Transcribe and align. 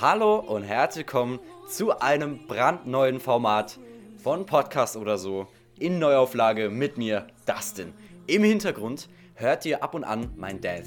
Hallo 0.00 0.36
und 0.36 0.62
herzlich 0.62 1.06
willkommen 1.06 1.38
zu 1.68 1.98
einem 1.98 2.46
brandneuen 2.46 3.20
Format 3.20 3.78
von 4.22 4.46
Podcast 4.46 4.96
oder 4.96 5.18
so 5.18 5.46
in 5.78 5.98
Neuauflage 5.98 6.70
mit 6.70 6.98
mir, 6.98 7.26
Dustin. 7.46 7.92
Im 8.26 8.42
Hintergrund 8.42 9.08
hört 9.34 9.66
ihr 9.66 9.82
ab 9.82 9.94
und 9.94 10.04
an 10.04 10.30
mein 10.36 10.60
Dad. 10.60 10.84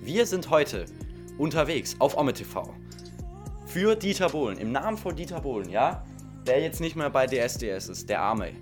Wir 0.00 0.26
sind 0.26 0.50
heute 0.50 0.84
unterwegs 1.38 1.96
auf 1.98 2.16
Ome 2.16 2.32
TV 2.32 2.74
für 3.66 3.96
Dieter 3.96 4.28
Bohlen, 4.28 4.58
im 4.58 4.70
Namen 4.70 4.98
von 4.98 5.16
Dieter 5.16 5.40
Bohlen, 5.40 5.70
ja, 5.70 6.04
der 6.46 6.60
jetzt 6.60 6.80
nicht 6.80 6.94
mehr 6.94 7.08
bei 7.08 7.26
DSDS 7.26 7.88
ist, 7.88 8.08
der 8.10 8.20
Arme. 8.20 8.52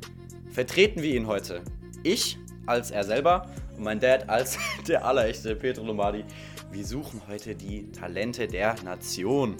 Vertreten 0.53 1.03
wir 1.03 1.15
ihn 1.15 1.27
heute. 1.27 1.62
Ich 2.05 2.39
als 2.67 2.91
er 2.91 3.05
selber 3.05 3.49
und 3.77 3.83
mein 3.83 3.99
Dad 3.99 4.29
als 4.29 4.57
der 4.89 5.05
allerechte 5.05 5.57
Petro 5.57 5.85
Lombardi. 5.85 6.25
Wir 6.73 6.87
suchen 6.87 7.21
heute 7.29 7.57
die 7.57 7.91
Talente 7.91 8.46
der 8.46 8.77
Nation. 8.84 9.57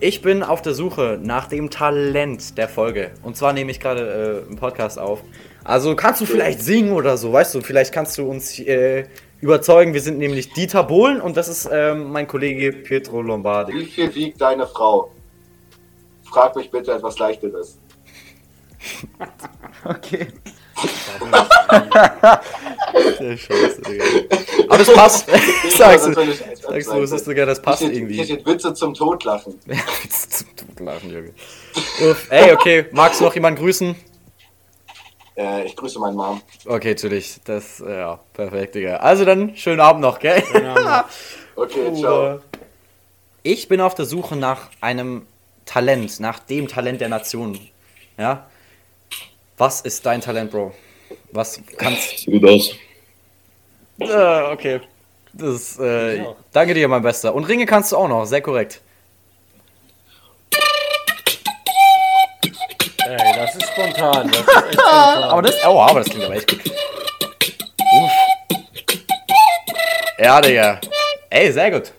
Ich 0.00 0.22
bin 0.22 0.42
auf 0.42 0.62
der 0.62 0.72
Suche 0.72 1.18
nach 1.22 1.48
dem 1.48 1.68
Talent 1.68 2.56
der 2.56 2.66
Folge. 2.66 3.10
Und 3.22 3.36
zwar 3.36 3.52
nehme 3.52 3.70
ich 3.70 3.78
gerade 3.78 4.42
äh, 4.46 4.48
einen 4.48 4.56
Podcast 4.56 4.98
auf. 4.98 5.22
Also 5.64 5.94
kannst 5.96 6.22
du 6.22 6.24
vielleicht 6.24 6.62
singen 6.62 6.92
oder 6.92 7.18
so, 7.18 7.30
weißt 7.30 7.54
du? 7.54 7.60
Vielleicht 7.60 7.92
kannst 7.92 8.16
du 8.16 8.26
uns 8.26 8.58
äh, 8.58 9.04
überzeugen. 9.42 9.92
Wir 9.92 10.00
sind 10.00 10.16
nämlich 10.16 10.50
Dieter 10.54 10.82
Bohlen 10.82 11.20
und 11.20 11.36
das 11.36 11.48
ist 11.48 11.68
ähm, 11.70 12.10
mein 12.10 12.26
Kollege 12.26 12.72
Pietro 12.72 13.20
Lombardi. 13.20 13.74
Wie 13.74 13.84
viel 13.84 14.14
wiegt 14.14 14.40
deine 14.40 14.66
Frau? 14.66 15.12
Frag 16.24 16.56
mich 16.56 16.70
bitte 16.70 16.92
etwas 16.92 17.18
Leichteres. 17.18 17.78
Okay. 19.84 20.26
Der 21.70 23.36
Scheiße, 23.36 23.82
Digga. 23.82 24.04
Aber 24.68 24.78
das 24.78 24.92
passt. 24.92 25.26
Sagst 25.76 26.06
du, 26.06 26.12
sagst 26.14 26.90
du, 26.90 27.02
es 27.02 27.12
ist 27.12 27.24
sogar, 27.24 27.46
das 27.46 27.60
passt 27.62 27.82
irgendwie. 27.82 28.14
Hier 28.14 28.24
steht 28.24 28.46
Witze 28.46 28.74
zum 28.74 28.94
Totlachen. 28.94 29.58
Ja, 29.66 29.76
jetzt 30.02 30.38
zum 30.38 30.56
Totlachen, 30.56 31.10
Junge. 31.10 31.32
Uff. 32.00 32.26
Ey, 32.30 32.52
okay, 32.52 32.86
magst 32.92 33.20
du 33.20 33.24
noch 33.24 33.34
jemanden 33.34 33.60
grüßen? 33.60 33.94
Äh, 35.36 35.64
ich 35.64 35.76
grüße 35.76 35.98
meinen 35.98 36.16
Mom. 36.16 36.42
Okay, 36.66 36.90
natürlich. 36.90 37.40
Das, 37.44 37.80
äh, 37.80 37.98
ja, 37.98 38.20
perfekt, 38.32 38.74
Digga. 38.74 38.96
Also 38.96 39.24
dann, 39.24 39.56
schönen 39.56 39.80
Abend 39.80 40.02
noch, 40.02 40.18
gell? 40.18 40.42
Okay, 41.56 41.94
ciao. 41.94 42.40
Ich 43.42 43.68
bin 43.68 43.80
auf 43.80 43.94
der 43.94 44.04
Suche 44.04 44.36
nach 44.36 44.68
einem 44.80 45.26
Talent, 45.64 46.20
nach 46.20 46.40
dem 46.40 46.68
Talent 46.68 47.00
der 47.00 47.08
Nation. 47.08 47.58
Ja? 48.18 48.48
Was 49.56 49.80
ist 49.80 50.04
dein 50.04 50.20
Talent, 50.20 50.50
Bro? 50.50 50.72
Was 51.32 51.60
kannst 51.76 52.18
Sieht 52.18 52.26
gut 52.26 52.44
aus. 52.48 52.70
Äh, 53.98 54.52
okay. 54.52 54.80
Das, 55.32 55.78
äh, 55.78 56.24
danke 56.52 56.74
dir, 56.74 56.88
mein 56.88 57.02
Bester. 57.02 57.34
Und 57.34 57.44
Ringe 57.44 57.66
kannst 57.66 57.92
du 57.92 57.96
auch 57.96 58.08
noch, 58.08 58.24
sehr 58.24 58.40
korrekt. 58.40 58.80
Ey, 63.06 63.34
das 63.36 63.54
ist 63.56 63.68
spontan. 63.68 64.28
Das 64.28 64.40
ist 64.40 64.48
echt 64.48 64.74
spontan. 64.74 65.22
Aber 65.24 65.42
das, 65.42 65.54
oh, 65.66 65.80
aber 65.80 66.00
das 66.00 66.08
klingt 66.10 66.24
aber 66.24 66.34
echt 66.34 66.50
gut. 66.50 66.60
Uff. 67.92 68.12
Ja, 70.18 70.40
Digga. 70.40 70.80
Ey, 71.30 71.52
sehr 71.52 71.70
gut. 71.70 71.92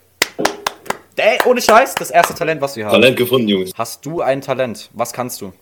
Ey, 1.16 1.38
ohne 1.44 1.60
Scheiß, 1.60 1.94
das 1.94 2.10
erste 2.10 2.34
Talent, 2.34 2.60
was 2.60 2.76
wir 2.76 2.86
haben. 2.86 2.92
Talent 2.92 3.16
gefunden, 3.16 3.48
Jungs. 3.48 3.72
Hast 3.76 4.04
du 4.04 4.22
ein 4.22 4.40
Talent? 4.40 4.90
Was 4.92 5.12
kannst 5.12 5.40
du? 5.40 5.52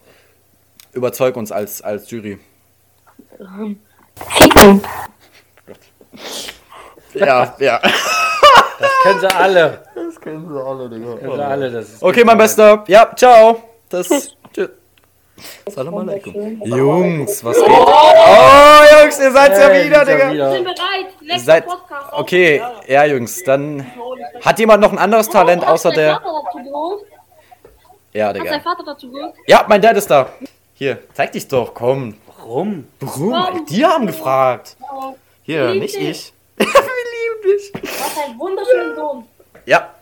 Überzeug 0.93 1.37
uns 1.37 1.53
als, 1.53 1.83
als 1.83 2.11
Jury. 2.11 2.39
Ja, 7.15 7.55
ja. 7.59 7.81
Das 8.79 8.91
können 9.03 9.21
sie 9.21 9.27
alle. 9.35 9.83
Das 9.95 10.21
kennen 10.21 10.49
sie 10.49 10.63
alle, 10.65 10.89
Digga. 10.89 11.15
Können 11.17 11.35
sie 11.37 11.45
alle. 11.45 11.71
Das 11.71 11.89
ist 11.89 12.03
Okay, 12.03 12.25
mein 12.25 12.39
Bester. 12.39 12.85
Ja, 12.87 13.11
ciao. 13.15 13.63
Das. 13.89 14.09
Tschüss. 14.53 14.71
Salam 15.69 15.97
alaikum. 15.97 16.63
Jungs, 16.65 17.43
was 17.45 17.57
geht? 17.57 17.67
Oh, 17.69 19.03
Jungs, 19.03 19.19
ihr 19.19 19.33
seid 19.33 19.53
ja 19.53 19.69
Hey, 19.69 19.87
wieder, 19.87 20.03
ist 20.03 20.09
er 20.09 20.17
Digga. 20.17 20.33
wieder. 20.33 20.51
bin 20.53 20.65
bereit. 20.65 21.07
Nächster 21.23 21.45
Seid. 21.45 21.67
Podcast. 21.67 22.13
Okay, 22.13 22.63
ja, 22.87 23.05
Jungs, 23.07 23.43
dann. 23.45 23.87
Hat 24.45 24.59
jemand 24.59 24.83
noch 24.83 24.93
ein 24.93 24.99
anderes 24.99 25.29
Talent 25.31 25.67
außer 25.67 25.91
der. 25.93 26.15
Vater 26.21 26.43
dazu 26.45 26.59
gewusst? 26.59 27.05
Ja, 28.13 28.29
Hat 28.29 28.37
dein 28.37 28.43
Digga. 28.43 28.61
Vater 28.61 28.83
dazu 28.85 29.11
gewusst? 29.11 29.35
Ja, 29.47 29.65
mein 29.69 29.81
Dad 29.81 29.97
ist 29.97 30.11
da. 30.11 30.29
Hier, 30.75 30.99
zeig 31.15 31.33
dich 31.33 31.49
doch, 31.49 31.73
komm. 31.75 32.15
Warum? 32.51 32.85
Warum? 32.99 33.65
Die 33.67 33.87
haben 33.87 34.09
gefragt. 34.09 34.77
Hier, 35.45 35.71
Lieb 35.71 35.83
nicht 35.83 35.95
dich. 35.95 36.09
ich. 36.11 36.33
Wir 36.59 36.67
lieben 36.67 37.43
dich. 37.45 37.73
Was 38.01 38.19
ein 38.27 38.37
wunderschöner 38.41 38.97
Sohn. 38.97 39.25
Ja. 39.67 39.95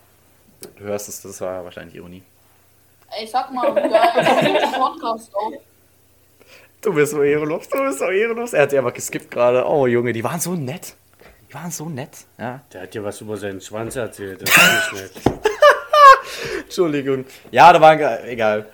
Du 0.78 0.84
hörst 0.84 1.10
es, 1.10 1.20
das 1.20 1.38
war 1.42 1.62
wahrscheinlich 1.62 1.94
Ironie. 1.96 2.22
Ey, 3.10 3.26
sag 3.26 3.52
mal, 3.52 3.70
Bruder, 3.70 4.02
ich 4.40 4.72
Podcast 4.72 5.30
auf. 5.36 5.52
Du 6.80 6.94
bist 6.94 7.12
so 7.12 7.22
ehrenlos, 7.22 7.68
du 7.68 7.82
bist 7.84 7.98
so 7.98 8.06
ehrenlos. 8.06 8.54
Er 8.54 8.62
hat 8.62 8.70
sie 8.70 8.78
einfach 8.78 8.94
geskippt 8.94 9.30
gerade. 9.30 9.66
Oh, 9.68 9.86
Junge, 9.86 10.14
die 10.14 10.24
waren 10.24 10.40
so 10.40 10.54
nett. 10.54 10.94
Die 11.50 11.54
waren 11.54 11.70
so 11.70 11.90
nett. 11.90 12.12
Ja. 12.38 12.60
Der 12.72 12.82
hat 12.82 12.94
dir 12.94 13.04
was 13.04 13.20
über 13.20 13.36
seinen 13.36 13.60
Schwanz 13.60 13.94
erzählt. 13.96 14.40
Das 14.40 14.48
ist 14.56 14.92
nicht 14.92 15.26
nett. 15.26 15.40
Entschuldigung. 16.62 17.26
Ja, 17.50 17.72
da 17.74 17.80
war 17.80 17.94
ge- 17.96 18.22
egal. 18.32 18.70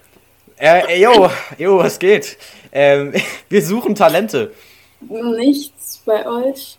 Äh, 0.56 0.82
ey, 0.88 1.02
yo, 1.02 1.30
yo, 1.58 1.78
was 1.78 1.98
geht? 1.98 2.36
Ähm, 2.72 3.12
wir 3.48 3.62
suchen 3.62 3.94
Talente. 3.94 4.52
Nichts 5.00 6.00
bei 6.04 6.26
euch. 6.26 6.78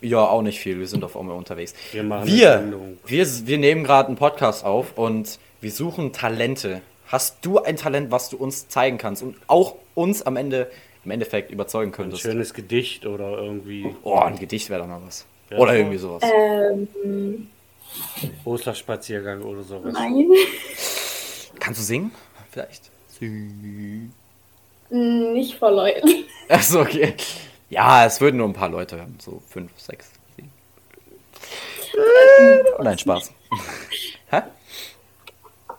Ja, 0.00 0.26
auch 0.26 0.42
nicht 0.42 0.58
viel. 0.58 0.78
Wir 0.78 0.88
sind 0.88 1.04
auf 1.04 1.16
einmal 1.16 1.36
unterwegs. 1.36 1.74
Wir 1.92 2.02
machen 2.02 2.22
eine 2.22 2.30
Wir, 2.32 2.52
Sendung. 2.58 2.98
wir, 3.06 3.26
wir 3.46 3.58
nehmen 3.58 3.84
gerade 3.84 4.08
einen 4.08 4.16
Podcast 4.16 4.64
auf 4.64 4.98
und 4.98 5.38
wir 5.60 5.70
suchen 5.70 6.12
Talente. 6.12 6.80
Hast 7.06 7.36
du 7.42 7.58
ein 7.62 7.76
Talent, 7.76 8.10
was 8.10 8.28
du 8.30 8.36
uns 8.36 8.68
zeigen 8.68 8.98
kannst 8.98 9.22
und 9.22 9.36
auch 9.46 9.76
uns 9.94 10.22
am 10.22 10.36
Ende 10.36 10.70
im 11.04 11.10
Endeffekt 11.10 11.50
überzeugen 11.52 11.90
Ein 11.90 11.94
könntest? 11.94 12.22
schönes 12.22 12.54
Gedicht 12.54 13.06
oder 13.06 13.36
irgendwie 13.38 13.94
Oh, 14.02 14.16
ein 14.18 14.38
Gedicht 14.38 14.70
wäre 14.70 14.80
doch 14.80 14.88
mal 14.88 15.00
was. 15.06 15.24
Ja. 15.50 15.58
Oder 15.58 15.76
irgendwie 15.76 15.98
sowas. 15.98 16.22
Ähm, 16.24 17.48
Osterspaziergang 18.44 19.42
oder 19.42 19.62
sowas. 19.62 19.92
nein. 19.92 20.26
Kannst 21.60 21.80
du 21.80 21.84
singen? 21.84 22.10
Vielleicht. 22.52 22.90
Sing. 23.08 24.12
Nicht 24.90 25.58
vor 25.58 25.70
Leuten. 25.70 26.24
Achso, 26.48 26.82
okay. 26.82 27.14
Ja, 27.70 28.04
es 28.04 28.20
würden 28.20 28.36
nur 28.36 28.46
ein 28.46 28.52
paar 28.52 28.68
Leute 28.68 28.96
hören. 28.96 29.16
So 29.18 29.42
fünf, 29.48 29.72
sechs, 29.80 30.10
sieben. 30.36 30.50
Nein, 32.78 32.98
Spaß. 32.98 33.32
Hä? 34.30 34.42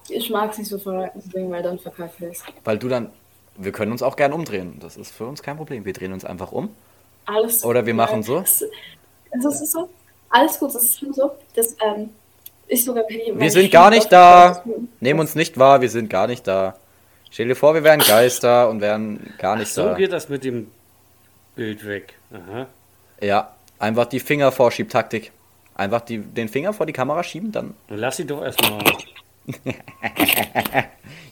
Ich 0.09 0.31
mag 0.31 0.51
es 0.51 0.57
nicht 0.57 0.69
so 0.69 0.79
vor 0.79 0.93
Leuten 0.93 1.21
zu 1.21 1.29
singen, 1.29 1.51
weil 1.51 1.61
dann 1.61 1.77
verkackt 1.77 2.19
es. 2.21 2.43
Weil 2.63 2.79
du 2.79 2.89
dann. 2.89 3.11
Wir 3.55 3.71
können 3.71 3.91
uns 3.91 4.01
auch 4.01 4.15
gern 4.15 4.33
umdrehen. 4.33 4.79
Das 4.79 4.97
ist 4.97 5.11
für 5.11 5.27
uns 5.27 5.43
kein 5.43 5.57
Problem. 5.57 5.85
Wir 5.85 5.93
drehen 5.93 6.11
uns 6.11 6.25
einfach 6.25 6.51
um. 6.51 6.75
Alles 7.25 7.63
Oder 7.63 7.85
wir 7.85 7.93
machen 7.93 8.23
so. 8.23 8.39
Es 8.39 8.61
ist 8.61 9.71
so. 9.71 9.89
Alles 10.29 10.57
gut, 10.57 10.69
es 10.69 10.83
ist 10.83 11.03
nur 11.03 11.13
so. 11.13 11.31
Das, 11.53 11.75
ähm, 11.85 12.09
ich 12.73 12.83
sogar 12.85 13.03
Wir 13.07 13.51
sind 13.51 13.71
gar 13.71 13.89
nicht 13.89 14.11
da. 14.11 14.63
Nehmen 14.99 15.19
uns 15.19 15.35
nicht 15.35 15.57
wahr, 15.57 15.81
wir 15.81 15.89
sind 15.89 16.09
gar 16.09 16.27
nicht 16.27 16.47
da. 16.47 16.75
Stell 17.31 17.47
dir 17.47 17.55
vor, 17.55 17.73
wir 17.73 17.83
wären 17.83 17.99
Geister 17.99 18.69
und 18.69 18.81
wären 18.81 19.33
gar 19.39 19.55
nicht 19.55 19.71
So 19.73 19.83
da. 19.85 19.93
geht 19.95 20.11
das 20.11 20.29
mit 20.29 20.43
dem 20.43 20.69
Bild 21.55 21.85
weg. 21.87 22.13
Aha. 22.31 22.67
Ja, 23.21 23.55
einfach 23.79 24.05
die 24.05 24.19
Finger 24.19 24.51
vorschiebtaktik. 24.51 25.31
Einfach 25.75 26.01
die, 26.01 26.19
den 26.19 26.49
Finger 26.49 26.73
vor 26.73 26.85
die 26.85 26.93
Kamera 26.93 27.23
schieben, 27.23 27.51
dann. 27.51 27.73
Dann 27.87 27.97
lass 27.97 28.17
sie 28.17 28.25
doch 28.25 28.43
erstmal. 28.43 28.79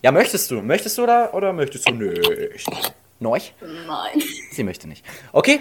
Ja, 0.04 0.12
möchtest 0.12 0.50
du? 0.50 0.62
Möchtest 0.62 0.98
du 0.98 1.04
oder, 1.04 1.34
oder 1.34 1.54
möchtest 1.54 1.88
du 1.88 1.94
nicht? 1.94 2.72
Neuch? 3.20 3.54
Nein. 3.62 4.24
Sie 4.52 4.64
möchte 4.64 4.88
nicht. 4.90 5.06
Okay, 5.32 5.60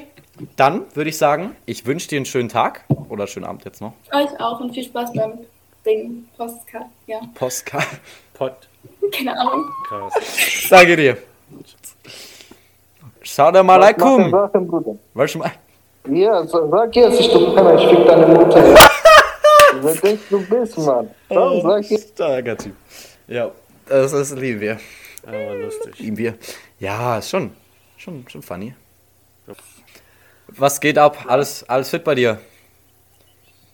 dann 0.56 0.84
würde 0.94 1.10
ich 1.10 1.18
sagen, 1.18 1.54
ich 1.66 1.84
wünsche 1.84 2.08
dir 2.08 2.16
einen 2.16 2.24
schönen 2.24 2.48
Tag 2.48 2.84
oder 3.10 3.26
schönen 3.26 3.44
Abend 3.44 3.66
jetzt 3.66 3.82
noch. 3.82 3.92
Euch 4.12 4.40
auch 4.40 4.60
und 4.60 4.72
viel 4.72 4.84
Spaß 4.84 5.12
beim 5.12 5.40
Ding. 5.90 6.28
Postkarte. 6.36 6.86
Ja, 7.06 7.20
Postka. 7.34 7.78
Podcast. 8.34 8.68
keine 9.12 9.38
Ahnung. 9.38 9.64
Danke 10.70 10.96
dir. 11.02 11.16
Salam 13.24 13.68
alaikum. 13.70 14.30
Du 14.30 15.38
mal? 15.38 15.52
Ja, 16.08 16.46
sa- 16.46 16.66
sag 16.68 16.96
jetzt, 16.96 17.20
ich 17.20 17.28
du 17.28 17.54
Penner, 17.54 17.74
ich 17.74 17.88
fick 17.88 18.06
deine 18.06 18.26
Mutter. 18.26 18.62
Wer 19.82 19.94
denkst 19.94 20.22
du 20.30 20.40
bist, 20.46 20.78
Mann? 20.78 21.10
Komm, 21.28 21.60
sag 21.62 21.84
jetzt. 21.90 22.14
Starker 22.14 22.56
Typ. 22.56 22.74
Ja, 23.26 23.50
das 23.86 24.12
ist 24.12 24.36
lieben 24.38 24.60
wir. 24.60 24.78
Aber 25.26 25.54
lustig. 25.56 25.98
Lieben 25.98 26.16
wir. 26.16 26.34
Ja, 26.78 27.18
ist 27.18 27.30
schon, 27.30 27.52
schon, 27.98 28.24
schon 28.28 28.42
funny. 28.42 28.74
Was 30.48 30.80
geht 30.80 30.98
ab? 30.98 31.16
Alles, 31.28 31.68
alles 31.68 31.90
fit 31.90 32.02
bei 32.04 32.14
dir? 32.14 32.40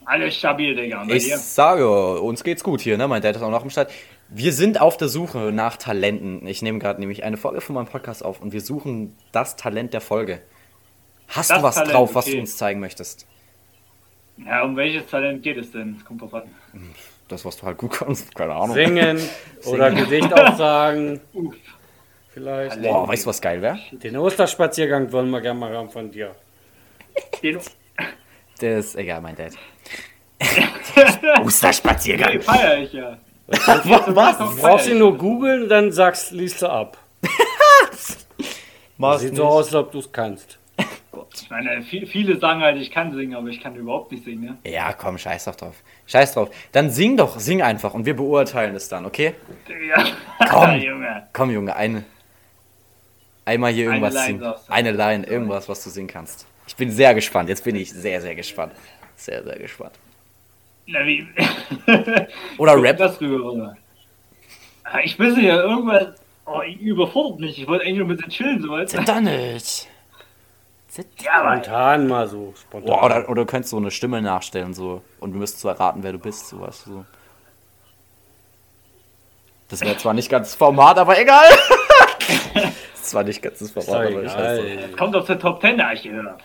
Alles 0.07 0.37
stabil, 0.37 0.75
Digga. 0.75 1.03
Und 1.03 1.09
bei 1.09 1.15
Ich 1.17 1.25
dir? 1.25 1.37
sage, 1.37 2.21
uns 2.21 2.45
geht's 2.45 2.63
gut 2.65 2.81
hier, 2.81 2.97
ne? 2.97 3.09
Mein 3.09 3.23
Dad 3.23 3.37
ist 3.37 3.43
auch 3.43 3.51
noch 3.51 3.65
im 3.65 3.71
Start. 3.71 3.91
Wir 4.29 4.53
sind 4.53 4.81
auf 4.81 4.97
der 4.97 5.09
Suche 5.09 5.51
nach 5.53 5.77
Talenten. 5.77 6.47
Ich 6.47 6.63
nehme 6.63 6.79
gerade 6.79 7.01
nämlich 7.01 7.25
eine 7.25 7.37
Folge 7.37 7.61
von 7.61 7.75
meinem 7.75 7.87
Podcast 7.87 8.25
auf 8.25 8.41
und 8.41 8.53
wir 8.53 8.61
suchen 8.61 9.17
das 9.33 9.57
Talent 9.57 9.93
der 9.95 10.01
Folge. 10.01 10.41
Hast 11.29 11.51
Das 11.51 11.59
du 11.59 11.63
was 11.65 11.75
Talent, 11.75 11.95
drauf, 11.95 12.15
was 12.15 12.25
du 12.27 12.31
okay. 12.33 12.41
uns 12.41 12.57
zeigen 12.57 12.81
möchtest? 12.81 13.27
Ja, 14.39 14.63
um 14.63 14.77
welches 14.77 15.07
Talent 15.07 15.43
geht 15.43 15.57
es 15.57 15.73
denn? 15.73 15.95
Das 15.97 16.05
kommt 16.05 16.23
drauf 16.23 16.35
an. 16.35 16.45
Das, 17.29 17.45
was 17.45 17.57
du 17.57 17.67
halt 17.67 17.79
gut 17.79 17.93
kannst, 17.93 18.33
keine 18.35 18.55
Ahnung. 18.55 18.75
Singen 18.75 19.19
oder 19.65 19.91
Gedicht 19.91 20.33
aufsagen. 20.33 21.21
Vielleicht. 22.31 22.83
Boah, 22.83 23.09
weißt 23.09 23.25
du, 23.25 23.31
was 23.31 23.41
geil 23.41 23.63
wäre? 23.63 23.79
Den 23.93 24.17
Osterspaziergang 24.17 25.11
wollen 25.11 25.31
wir 25.31 25.41
gerne 25.41 25.59
mal 25.59 25.75
haben 25.77 25.91
von 25.91 26.11
dir. 26.11 26.35
Den 27.43 27.59
Der 28.61 28.79
ist 28.79 28.97
egal, 28.97 29.21
mein 29.21 29.37
Dad. 29.37 29.53
nee, 30.41 31.41
Osterspaziergang. 31.45 32.41
feier 32.41 32.79
ich 32.79 32.93
ja. 32.93 33.19
Was? 33.47 34.39
Du 34.39 34.57
brauchst 34.61 34.89
ihn 34.89 34.99
nur 34.99 35.17
googeln 35.17 35.65
und 35.65 35.69
dann 35.69 35.93
sagst, 35.93 36.33
liest 36.33 36.63
du 36.63 36.69
ab. 36.69 36.97
Mach's 38.99 39.21
Sieht 39.21 39.33
nicht. 39.33 39.39
so 39.39 39.45
aus, 39.47 39.67
als 39.67 39.75
ob 39.75 39.93
du 39.93 39.99
es 39.99 40.11
kannst. 40.11 40.59
Ich 41.35 41.51
meine, 41.51 41.83
viel- 41.83 42.07
viele 42.07 42.39
sagen 42.39 42.61
halt, 42.63 42.77
ich 42.81 42.91
kann 42.91 43.13
singen, 43.15 43.35
aber 43.35 43.49
ich 43.49 43.61
kann 43.61 43.75
überhaupt 43.77 44.11
nicht 44.11 44.25
singen. 44.25 44.59
Ne? 44.65 44.71
Ja, 44.71 44.93
komm, 44.95 45.19
scheiß 45.19 45.45
doch 45.45 45.55
drauf. 45.55 45.77
Scheiß 46.07 46.33
drauf. 46.35 46.51
Dann 46.73 46.91
sing 46.91 47.17
doch, 47.17 47.39
sing 47.39 47.61
einfach 47.63 47.93
und 47.95 48.07
wir 48.07 48.17
beurteilen 48.17 48.75
es 48.75 48.89
dann, 48.89 49.05
okay? 49.05 49.35
Ja, 49.89 50.05
Komm. 50.51 50.75
Junge. 50.81 51.29
Komm, 51.33 51.51
Junge, 51.51 51.77
eine. 51.77 52.05
Einmal 53.45 53.73
hier 53.73 53.91
Eine 53.91 53.97
irgendwas 54.07 54.15
Line 54.15 54.39
singen. 54.39 54.55
Eine 54.69 54.93
Line, 54.93 55.27
irgendwas, 55.27 55.69
was 55.69 55.85
du 55.85 55.91
singen 55.91 56.09
kannst. 56.09 56.47
Ich 56.67 56.77
bin 56.77 56.91
sehr 56.91 57.15
gespannt. 57.15 57.49
Jetzt 57.49 57.65
bin 57.65 57.77
ich 57.77 57.93
sehr, 57.93 58.21
sehr 58.21 58.35
gespannt. 58.35 58.73
Sehr, 59.17 59.43
sehr 59.45 59.59
gespannt. 59.59 59.93
Na, 60.87 61.01
wie? 61.05 61.27
Oder 62.59 62.81
Rap. 62.81 62.97
Das 62.99 63.21
rüber? 63.21 63.77
Ah, 64.85 64.99
Ich 65.03 65.19
weiß 65.19 65.37
ja, 65.39 65.63
irgendwas. 65.63 66.15
Oh, 66.45 66.63
ich 66.63 66.81
überfordert 66.81 67.41
mich. 67.41 67.59
Ich 67.61 67.67
wollte 67.67 67.85
eigentlich 67.85 67.99
nur 67.99 68.07
ein 68.07 68.17
bisschen 68.17 68.31
chillen, 68.31 68.63
so 68.63 68.71
weißt 68.71 68.95
du? 68.95 69.21
Nicht. 69.21 69.89
Ja, 71.23 71.41
Spontan 71.41 72.07
mal 72.09 72.27
so. 72.29 72.55
Spontan. 72.57 72.89
Boah, 72.91 73.05
oder, 73.05 73.29
oder 73.29 73.43
du 73.43 73.47
könntest 73.47 73.71
so 73.71 73.77
eine 73.77 73.91
Stimme 73.91 74.23
nachstellen 74.23 74.73
so 74.73 75.03
und 75.21 75.33
wir 75.33 75.39
müssten 75.41 75.59
so 75.59 75.69
erraten, 75.69 76.03
wer 76.03 76.13
du 76.13 76.19
bist, 76.19 76.49
so 76.49 76.61
weißt 76.61 76.87
du 76.87 76.91
so. 76.91 77.05
Das 79.69 79.81
wäre 79.83 79.97
zwar 79.99 80.15
nicht 80.15 80.31
ganz 80.31 80.55
Format, 80.55 80.99
aber 80.99 81.19
egal. 81.19 81.45
das 82.55 82.65
ist 82.95 83.11
zwar 83.11 83.25
nicht 83.25 83.43
ganz 83.43 83.59
das 83.59 83.71
Format, 83.71 84.07
aber 84.07 84.23
ich 84.23 84.35
weiß 84.35 84.97
kommt 84.97 85.17
auf 85.17 85.27
der 85.27 85.39
Top 85.39 85.61
Ten, 85.61 85.83
habe 85.83 85.95
ich 85.95 86.03
gehört. 86.03 86.43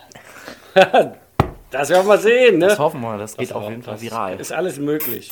Das 1.72 1.90
werden 1.90 2.06
wir 2.06 2.18
sehen, 2.18 2.58
ne? 2.58 2.68
Das 2.68 2.80
hoffen 2.80 3.00
wir, 3.00 3.18
das 3.18 3.38
geht 3.38 3.50
Das 3.50 3.56
auf 3.56 3.70
jeden 3.70 3.82
Fall 3.82 3.94
das 3.94 4.04
viral. 4.04 4.40
Ist 4.40 4.52
alles 4.52 4.78
möglich. 4.78 5.32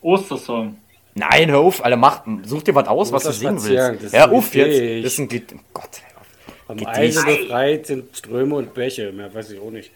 Ostersong. 0.00 0.76
Nein, 1.14 1.48
hör 1.48 1.60
auf, 1.60 1.84
Alter, 1.84 1.96
mach, 1.96 2.22
such 2.42 2.64
dir 2.64 2.74
was 2.74 2.88
aus, 2.88 3.12
was 3.12 3.22
du 3.22 3.30
singen 3.30 3.62
willst. 3.62 4.12
Hör 4.12 4.24
ist 4.24 4.32
auf 4.32 4.54
jetzt. 4.54 5.04
Das 5.04 5.12
ist 5.12 5.18
ein 5.20 5.28
Gedicht. 5.28 5.54
Gott, 5.72 5.90
hör 6.08 6.20
auf. 6.20 6.26
Am 6.66 6.76
Gedicht. 6.76 6.98
Eise 6.98 7.24
befreit 7.24 7.86
sind 7.86 8.16
Ströme 8.16 8.56
und 8.56 8.74
Bäche. 8.74 9.12
Mehr 9.12 9.32
weiß 9.32 9.52
ich 9.52 9.60
auch 9.60 9.70
nicht. 9.70 9.92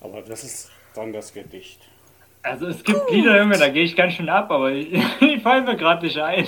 Aber 0.00 0.22
das 0.22 0.44
ist 0.44 0.70
dann 0.94 1.12
das 1.12 1.34
Gedicht. 1.34 1.80
Also 2.42 2.66
es 2.66 2.82
gibt 2.82 3.10
Lieder, 3.10 3.38
Junge, 3.38 3.56
da 3.56 3.68
gehe 3.68 3.84
ich 3.84 3.94
ganz 3.94 4.14
schön 4.14 4.28
ab, 4.28 4.50
aber 4.50 4.72
ich, 4.72 4.88
die 5.20 5.38
fallen 5.40 5.64
mir 5.64 5.76
gerade 5.76 6.04
nicht 6.04 6.18
ein. 6.18 6.46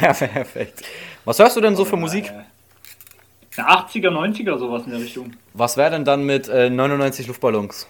Ja, 0.00 0.12
perfekt. 0.12 0.82
Was 1.24 1.38
hörst 1.38 1.56
du 1.56 1.60
denn 1.60 1.76
so 1.76 1.84
für 1.84 1.96
Musik? 1.96 2.32
Äh, 3.56 3.60
80er, 3.60 4.08
90er, 4.08 4.58
sowas 4.58 4.84
in 4.86 4.92
der 4.92 5.00
Richtung. 5.00 5.32
Was 5.54 5.76
wäre 5.76 5.90
denn 5.90 6.04
dann 6.04 6.24
mit 6.24 6.48
äh, 6.48 6.70
99 6.70 7.26
Luftballons? 7.26 7.86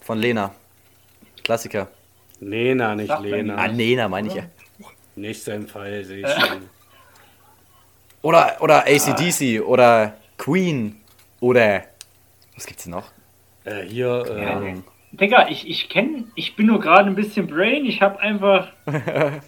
Von 0.00 0.18
Lena. 0.18 0.54
Klassiker. 1.44 1.88
Lena, 2.40 2.94
nicht 2.94 3.18
Lena. 3.20 3.56
Ah, 3.56 3.66
Lena 3.66 4.08
meine 4.08 4.28
ich 4.28 4.34
ja. 4.34 4.44
Nicht 5.14 5.42
sein 5.42 5.66
Fall, 5.66 6.04
sehe 6.04 6.26
ich 6.26 6.32
schon. 6.32 6.68
Oder, 8.22 8.56
oder 8.60 8.84
ACDC 8.86 9.62
oder 9.64 10.16
Queen 10.36 11.00
oder. 11.40 11.84
Was 12.54 12.66
gibt's 12.66 12.84
denn 12.84 12.92
noch? 12.92 13.10
Äh, 13.64 13.82
hier, 13.82 14.24
äh, 14.26 14.74
Digga, 15.12 15.48
ich, 15.48 15.68
ich 15.68 15.88
kenne, 15.88 16.24
ich 16.34 16.56
bin 16.56 16.66
nur 16.66 16.80
gerade 16.80 17.08
ein 17.08 17.14
bisschen 17.14 17.46
brain, 17.46 17.84
ich 17.84 18.02
habe 18.02 18.18
einfach, 18.20 18.68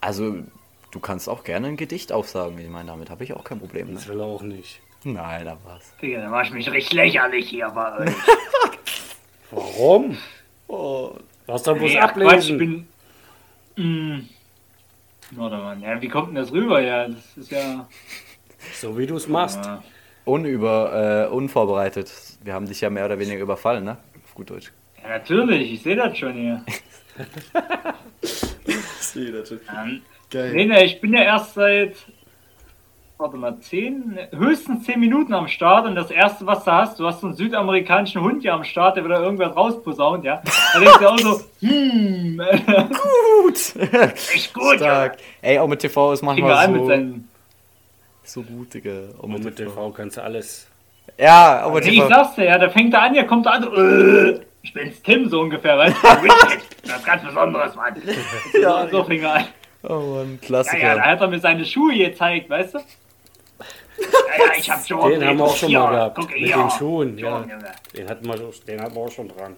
Also, 0.00 0.44
du 0.90 1.00
kannst 1.00 1.28
auch 1.28 1.44
gerne 1.44 1.68
ein 1.68 1.76
Gedicht 1.76 2.12
aufsagen. 2.12 2.58
Ich 2.58 2.68
meine, 2.68 2.90
damit 2.90 3.10
habe 3.10 3.24
ich 3.24 3.32
auch 3.34 3.44
kein 3.44 3.58
Problem. 3.58 3.88
Ne? 3.88 3.94
das 3.94 4.08
will 4.08 4.20
er 4.20 4.26
auch 4.26 4.42
nicht. 4.42 4.80
Nein, 5.04 5.44
da 5.44 5.56
war's. 5.64 5.92
Digga, 6.02 6.22
da 6.22 6.28
mach 6.30 6.44
ich 6.44 6.50
mich 6.52 6.70
richtig 6.70 6.92
lächerlich 6.94 7.48
hier 7.48 7.68
bei 7.70 7.98
euch. 7.98 8.14
Warum? 9.50 10.16
Oh. 10.68 11.12
Lass 11.46 11.62
doch 11.62 11.76
bloß 11.76 11.92
Nee, 11.92 11.98
ach 12.00 12.12
Quatsch, 12.12 12.22
ich 12.22 12.54
ablesen. 12.54 12.58
bin, 12.58 12.88
mh, 13.76 14.20
warte 15.32 15.56
mal, 15.58 15.78
ja, 15.80 16.00
wie 16.02 16.08
kommt 16.08 16.28
denn 16.28 16.34
das 16.36 16.50
rüber? 16.50 16.80
Ja, 16.80 17.06
das 17.06 17.36
ist 17.36 17.50
ja, 17.52 17.86
So 18.74 18.98
wie 18.98 19.06
du 19.06 19.14
es 19.16 19.28
machst. 19.28 19.64
ja. 19.64 19.82
Unüber, 20.24 21.28
äh, 21.30 21.32
unvorbereitet. 21.32 22.10
Wir 22.42 22.54
haben 22.54 22.66
dich 22.66 22.80
ja 22.80 22.90
mehr 22.90 23.04
oder 23.04 23.16
weniger 23.20 23.40
überfallen, 23.42 23.84
ne? 23.84 23.96
Auf 24.24 24.34
gut 24.34 24.50
Deutsch. 24.50 24.72
ja 25.00 25.08
natürlich, 25.10 25.74
ich 25.74 25.82
sehe 25.82 25.94
das 25.94 26.18
schon 26.18 26.32
hier. 26.34 26.64
Ähm, 30.36 30.52
nee, 30.52 30.64
nee, 30.66 30.84
ich 30.84 31.00
bin 31.00 31.12
ja 31.12 31.22
erst 31.22 31.54
seit, 31.54 31.96
warte 33.18 33.36
mal, 33.36 33.58
10, 33.58 34.14
ne, 34.14 34.28
höchstens 34.36 34.84
10 34.84 35.00
Minuten 35.00 35.32
am 35.34 35.48
Start 35.48 35.86
und 35.86 35.94
das 35.94 36.10
erste, 36.10 36.46
was 36.46 36.64
du 36.64 36.72
hast, 36.72 37.00
du 37.00 37.06
hast 37.06 37.20
so 37.20 37.28
einen 37.28 37.36
südamerikanischen 37.36 38.20
Hund 38.20 38.42
hier 38.42 38.54
am 38.54 38.64
Start, 38.64 38.96
der 38.96 39.04
wieder 39.04 39.20
irgendwas 39.20 39.56
rausposaunt, 39.56 40.24
ja. 40.24 40.42
Da 40.72 40.80
denkst 40.80 40.98
du 40.98 41.08
auch 41.08 41.18
so, 41.18 41.40
hm, 41.60 42.40
Gut! 43.46 43.76
echt 44.34 44.52
gut, 44.52 44.74
ja. 44.74 44.76
Stark. 44.76 45.16
Ey, 45.40 45.58
auch 45.58 45.68
mit 45.68 45.80
TV 45.80 46.12
ist 46.12 46.22
manchmal 46.22 46.52
an 46.52 46.72
mit 46.72 46.82
so, 46.82 46.88
seinen, 46.88 47.28
so 48.22 48.42
gut, 48.42 48.74
Digga. 48.74 49.08
Auch 49.18 49.22
Und 49.24 49.44
mit 49.44 49.56
TV 49.56 49.90
kannst 49.90 50.16
du 50.16 50.22
alles. 50.22 50.68
Ja, 51.18 51.70
mit 51.72 51.84
nee, 51.84 51.90
ich 51.90 51.96
TV. 52.00 52.08
sag's 52.08 52.34
dir, 52.34 52.44
ja, 52.44 52.58
da 52.58 52.68
fängt 52.68 52.92
er 52.92 53.02
an, 53.02 53.14
hier 53.14 53.24
kommt 53.24 53.46
er 53.46 53.52
an, 53.52 53.62
so, 53.62 53.74
äh, 53.74 54.40
ich 54.62 54.72
bin's 54.72 55.00
Tim, 55.02 55.28
so 55.28 55.40
ungefähr, 55.40 55.78
weißt 55.78 55.96
du, 55.96 56.08
das 56.82 56.96
ist 56.96 57.06
ganz 57.06 57.22
Besonderes, 57.24 57.74
Mann. 57.76 57.94
Ja, 58.60 58.88
so, 58.90 58.98
so 58.98 59.04
fing 59.04 59.22
er 59.22 59.34
an. 59.34 59.44
Oh 59.88 60.00
Mann, 60.00 60.38
Ja, 60.40 60.46
Klassiker. 60.46 60.78
ja, 60.82 60.94
da 60.96 61.02
hat 61.02 61.20
er 61.20 61.28
mir 61.28 61.38
seine 61.40 61.64
Schuhe 61.64 61.96
gezeigt, 61.96 62.50
weißt 62.50 62.74
du? 62.74 62.78
Ja, 62.78 62.84
ja, 64.46 64.52
ich 64.58 64.70
hab 64.70 64.86
Jordan. 64.86 65.20
Den 65.20 65.28
haben 65.28 65.38
wir 65.38 65.44
auch 65.44 65.56
schon 65.56 65.68
hier, 65.68 65.78
mal 65.80 65.90
gehabt. 65.92 66.16
Guck 66.16 66.28
Mit 66.30 66.38
hier. 66.38 66.56
den 66.56 66.70
Schuhen. 66.70 67.18
Ja. 67.18 67.38
Jordan. 67.38 67.64
Den 67.96 68.08
hatten, 68.10 68.26
wir, 68.26 68.50
den 68.66 68.80
hatten 68.82 68.94
wir 68.94 69.00
auch 69.02 69.10
schon 69.12 69.28
dran. 69.28 69.56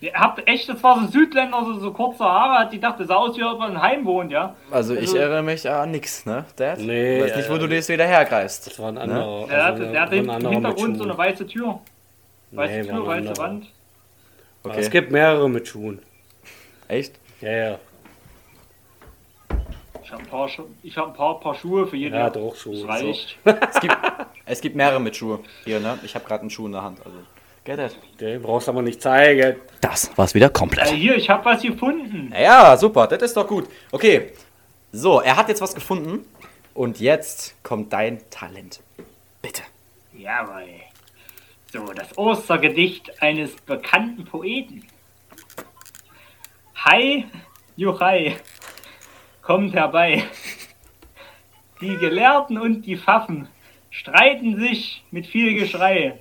Ihr 0.00 0.12
habt 0.12 0.46
echt, 0.48 0.68
das 0.68 0.82
war 0.82 1.00
so 1.00 1.06
Südländer, 1.06 1.64
so, 1.64 1.78
so 1.78 1.90
kurze 1.92 2.24
Haare, 2.24 2.58
hat 2.58 2.72
die 2.72 2.80
dachte, 2.80 3.06
sah 3.06 3.14
aus, 3.16 3.36
wie 3.38 3.44
ob 3.44 3.62
in 3.66 3.80
Heim 3.80 4.04
wohnt, 4.04 4.30
ja? 4.32 4.54
Also 4.70 4.94
ich 4.94 5.00
Also- 5.02 5.16
erinnere 5.16 5.42
mich 5.42 5.68
an 5.70 5.92
nix, 5.92 6.26
ne, 6.26 6.44
Dad? 6.56 6.78
Nee, 6.78 7.22
Weiß 7.22 7.36
nicht, 7.36 7.48
wo 7.48 7.54
äh, 7.54 7.58
du 7.60 7.68
das 7.68 7.88
wieder 7.88 8.06
hergreifst. 8.06 8.66
Das 8.66 8.78
war 8.78 8.88
ein 8.88 8.94
Ne? 8.94 9.00
anderer. 9.02 9.46
Der 9.46 9.64
also 9.64 9.82
hatte, 9.82 9.92
der 9.92 10.00
hatte 10.02 10.16
im 10.16 10.30
Hintergrund 10.30 10.98
so 10.98 11.04
eine 11.04 11.16
weiße 11.16 11.46
Tür. 11.46 11.78
Weiße 12.50 12.74
Nee, 12.74 12.82
Tür, 12.88 13.06
weiße. 13.06 13.36
Wand. 13.38 13.66
Okay. 14.62 14.76
Es 14.80 14.90
gibt 14.90 15.10
mehrere 15.10 15.48
mit 15.48 15.66
Schuhen. 15.68 16.00
Echt? 16.88 17.14
Ja, 17.40 17.50
ja. 17.52 17.78
Ich 20.04 20.12
habe 20.12 20.22
ein, 20.22 20.28
paar 20.28 20.48
Schu- 20.48 20.66
ich 20.82 20.96
hab 20.96 21.06
ein 21.08 21.14
paar, 21.14 21.40
paar 21.40 21.54
Schuhe 21.54 21.86
für 21.86 21.96
jeden. 21.96 22.14
Ja, 22.14 22.28
doch, 22.30 22.54
Schuhe. 22.54 22.86
Das 22.86 22.88
reicht. 22.88 23.36
Es 23.44 23.80
gibt, 23.80 23.96
es 24.46 24.60
gibt 24.60 24.76
mehrere 24.76 25.00
mit 25.00 25.16
Schuhe. 25.16 25.40
Hier, 25.64 25.80
ne? 25.80 25.98
Ich 26.02 26.14
habe 26.14 26.24
gerade 26.26 26.42
einen 26.42 26.50
Schuh 26.50 26.66
in 26.66 26.72
der 26.72 26.82
Hand. 26.82 26.98
Also, 27.04 27.18
get 27.64 27.78
it. 27.78 27.96
Den 28.20 28.42
brauchst 28.42 28.68
du 28.68 28.72
aber 28.72 28.82
nicht 28.82 29.00
zeigen. 29.00 29.56
Das 29.80 30.10
war's 30.16 30.34
wieder 30.34 30.46
Äh, 30.46 30.50
komplett. 30.50 30.88
hier, 30.90 31.16
ich 31.16 31.30
habe 31.30 31.44
was 31.46 31.62
gefunden. 31.62 32.32
Ja, 32.38 32.76
super, 32.76 33.06
das 33.06 33.22
ist 33.22 33.36
doch 33.36 33.46
gut. 33.46 33.66
Okay, 33.92 34.32
so, 34.92 35.20
er 35.20 35.36
hat 35.36 35.48
jetzt 35.48 35.60
was 35.62 35.74
gefunden. 35.74 36.26
Und 36.74 36.98
jetzt 37.00 37.54
kommt 37.62 37.92
dein 37.92 38.18
Talent. 38.30 38.80
Bitte. 39.40 39.62
Jawohl. 40.12 40.64
So, 41.72 41.84
das 41.92 42.16
Ostergedicht 42.18 43.22
eines 43.22 43.54
bekannten 43.56 44.24
Poeten. 44.24 44.84
Hi, 46.76 47.24
Juchai, 47.76 48.36
kommt 49.44 49.74
herbei. 49.74 50.24
Die 51.80 51.96
Gelehrten 51.96 52.58
und 52.58 52.82
die 52.82 52.96
Pfaffen 52.96 53.48
streiten 53.90 54.58
sich 54.58 55.04
mit 55.10 55.26
viel 55.26 55.54
Geschrei. 55.54 56.18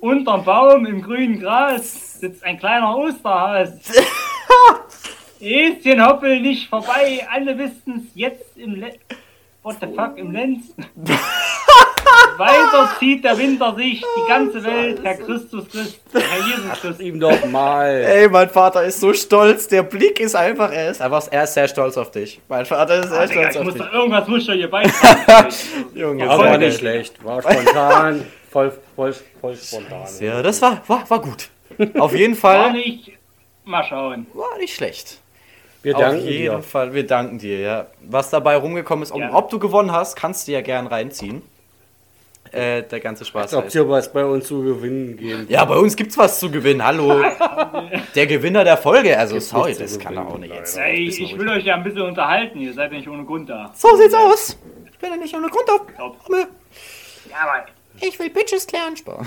Unterm 0.00 0.44
Baum 0.44 0.86
im 0.86 1.02
grünen 1.02 1.40
Gras 1.40 2.20
sitzt 2.20 2.44
ein 2.44 2.58
kleiner 2.58 2.96
Osterhas. 2.96 3.92
Häschen 5.40 6.06
hoppel 6.06 6.40
nicht 6.40 6.68
vorbei, 6.68 7.26
alle 7.30 7.58
wissen's 7.58 8.04
jetzt 8.14 8.56
im 8.56 8.76
Le 8.76 8.94
What 9.62 9.78
the 9.80 9.86
fuck, 9.94 10.16
im 10.18 10.30
Lenz. 10.30 10.74
Weiter 12.38 12.90
zieht 12.98 13.24
der 13.24 13.36
Winter 13.38 13.74
sich, 13.76 14.00
die 14.00 14.28
ganze 14.28 14.62
Welt, 14.64 15.00
Herr 15.02 15.14
Christus 15.14 15.68
Christ, 15.70 16.00
Herr 16.12 16.46
Jesus 16.46 16.80
Christus. 16.80 17.00
Ihm 17.00 17.20
doch 17.20 17.44
mal. 17.46 17.86
Ey, 17.88 18.28
mein 18.28 18.48
Vater 18.50 18.82
ist 18.84 19.00
so 19.00 19.12
stolz. 19.12 19.68
Der 19.68 19.82
Blick 19.82 20.20
ist 20.20 20.34
einfach, 20.34 20.72
er 20.72 20.90
ist 20.90 21.00
einfach, 21.00 21.26
er 21.30 21.44
ist 21.44 21.54
sehr 21.54 21.68
stolz 21.68 21.96
auf 21.96 22.10
dich. 22.10 22.40
Mein 22.48 22.66
Vater 22.66 23.00
ist 23.00 23.08
sehr 23.10 23.20
Ah, 23.20 23.26
Digga, 23.26 23.40
stolz 23.42 23.54
ich 23.54 23.58
auf 23.60 23.64
muss 23.66 23.74
dich. 23.74 23.82
da 23.82 23.92
irgendwas 23.92 24.28
muss 24.28 24.46
doch 24.46 24.52
hier 24.54 24.70
beitragen. 24.70 25.54
Junge, 25.94 26.28
war 26.28 26.58
nicht 26.58 26.78
schlecht. 26.78 27.24
War 27.24 27.42
spontan. 27.42 28.26
Voll, 28.50 28.72
voll, 28.96 29.14
voll 29.40 29.56
spontan. 29.56 30.06
Ja, 30.20 30.42
das 30.42 30.60
war, 30.62 30.82
war, 30.86 31.08
war 31.10 31.20
gut. 31.20 31.48
Auf 31.98 32.14
jeden 32.14 32.40
War 32.42 32.64
Fall 32.64 32.72
nicht. 32.72 33.12
Mal 33.64 33.82
schauen. 33.84 34.26
war 34.34 34.58
nicht 34.58 34.74
schlecht. 34.74 35.18
Wir 35.82 35.96
Auf 35.96 36.02
danken 36.02 36.24
jeden 36.26 36.54
dir. 36.56 36.62
Fall, 36.62 36.94
wir 36.94 37.06
danken 37.06 37.38
dir, 37.38 37.60
ja. 37.60 37.86
Was 38.08 38.30
dabei 38.30 38.56
rumgekommen 38.56 39.02
ist, 39.02 39.12
ob, 39.12 39.20
Ja. 39.20 39.32
ob 39.32 39.50
du 39.50 39.58
gewonnen 39.58 39.92
hast, 39.92 40.16
kannst 40.16 40.46
du 40.48 40.52
ja 40.52 40.60
gern 40.60 40.86
reinziehen. 40.86 41.42
Äh, 42.54 42.82
der 42.82 43.00
ganze 43.00 43.24
Spaß. 43.24 43.42
Als 43.42 43.54
ob 43.54 43.66
es 43.66 43.72
hier 43.72 43.88
was 43.88 44.12
bei 44.12 44.24
uns 44.24 44.46
zu 44.46 44.62
gewinnen 44.62 45.16
gehen. 45.16 45.46
Ja, 45.48 45.64
bei 45.64 45.76
uns 45.76 45.96
gibt's 45.96 46.16
was 46.16 46.38
zu 46.40 46.50
gewinnen. 46.50 46.84
Hallo. 46.84 47.22
Der 48.14 48.26
Gewinner 48.26 48.64
der 48.64 48.76
Folge. 48.76 49.18
Also, 49.18 49.38
sorry, 49.40 49.70
nichts 49.70 49.92
zu 49.92 49.98
das 49.98 50.04
kann 50.04 50.16
er 50.16 50.26
auch 50.26 50.38
nicht 50.38 50.54
jetzt. 50.54 50.76
Bisschen 50.76 51.24
ich 51.24 51.32
ruhig. 51.32 51.38
will 51.38 51.48
euch 51.48 51.64
ja 51.64 51.74
ein 51.74 51.84
bisschen 51.84 52.02
unterhalten, 52.02 52.60
ihr 52.60 52.72
seid 52.72 52.92
ja 52.92 52.98
nicht 52.98 53.08
ohne 53.08 53.24
Grund 53.24 53.48
da. 53.48 53.72
So 53.74 53.96
sieht's 53.96 54.14
aus. 54.14 54.58
Ich 54.90 54.98
bin 54.98 55.10
ja 55.10 55.16
nicht 55.16 55.34
ohne 55.34 55.48
Grund 55.48 55.68
auf. 55.70 55.82
Ja, 55.98 57.36
aber 57.42 57.66
Ich 58.00 58.18
will 58.18 58.30
Bitches 58.30 58.66
klären. 58.66 58.96
Spaß. 58.96 59.26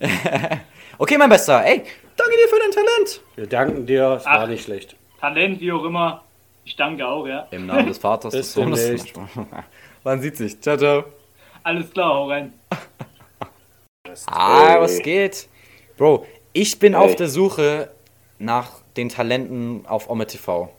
okay, 0.98 1.18
mein 1.18 1.28
Bester. 1.28 1.64
Ey, 1.64 1.82
danke 2.16 2.32
dir 2.36 2.48
für 2.48 2.58
dein 2.60 2.70
Talent. 2.70 3.20
Wir 3.36 3.46
danken 3.46 3.86
dir, 3.86 4.16
es 4.18 4.24
war 4.24 4.46
nicht 4.46 4.64
schlecht. 4.64 4.96
Talent, 5.20 5.60
wie 5.60 5.72
auch 5.72 5.84
immer. 5.84 6.24
Ich 6.64 6.76
danke 6.76 7.06
auch, 7.06 7.26
ja. 7.26 7.48
Im 7.50 7.66
Namen 7.66 7.86
des 7.88 7.98
Vaters, 7.98 8.32
Bis 8.32 8.54
demnächst. 8.54 9.12
Man 10.04 10.20
sieht 10.20 10.36
sich. 10.36 10.60
Ciao, 10.60 10.76
ciao. 10.76 11.04
Alles 11.64 11.90
klar, 11.90 12.14
hau 12.14 12.28
rein. 12.28 12.52
Ah, 14.26 14.80
was 14.80 14.98
geht? 14.98 15.48
Bro, 15.96 16.26
ich 16.52 16.78
bin 16.78 16.94
auf 16.94 17.10
Ey. 17.10 17.16
der 17.16 17.28
Suche 17.28 17.90
nach 18.38 18.70
den 18.96 19.08
Talenten 19.08 19.86
auf 19.86 20.10
Ome 20.10 20.26
TV. 20.26 20.70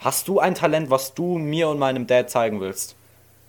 Hast 0.00 0.28
du 0.28 0.40
ein 0.40 0.54
Talent, 0.54 0.90
was 0.90 1.14
du 1.14 1.38
mir 1.38 1.68
und 1.68 1.78
meinem 1.78 2.06
Dad 2.06 2.30
zeigen 2.30 2.60
willst? 2.60 2.96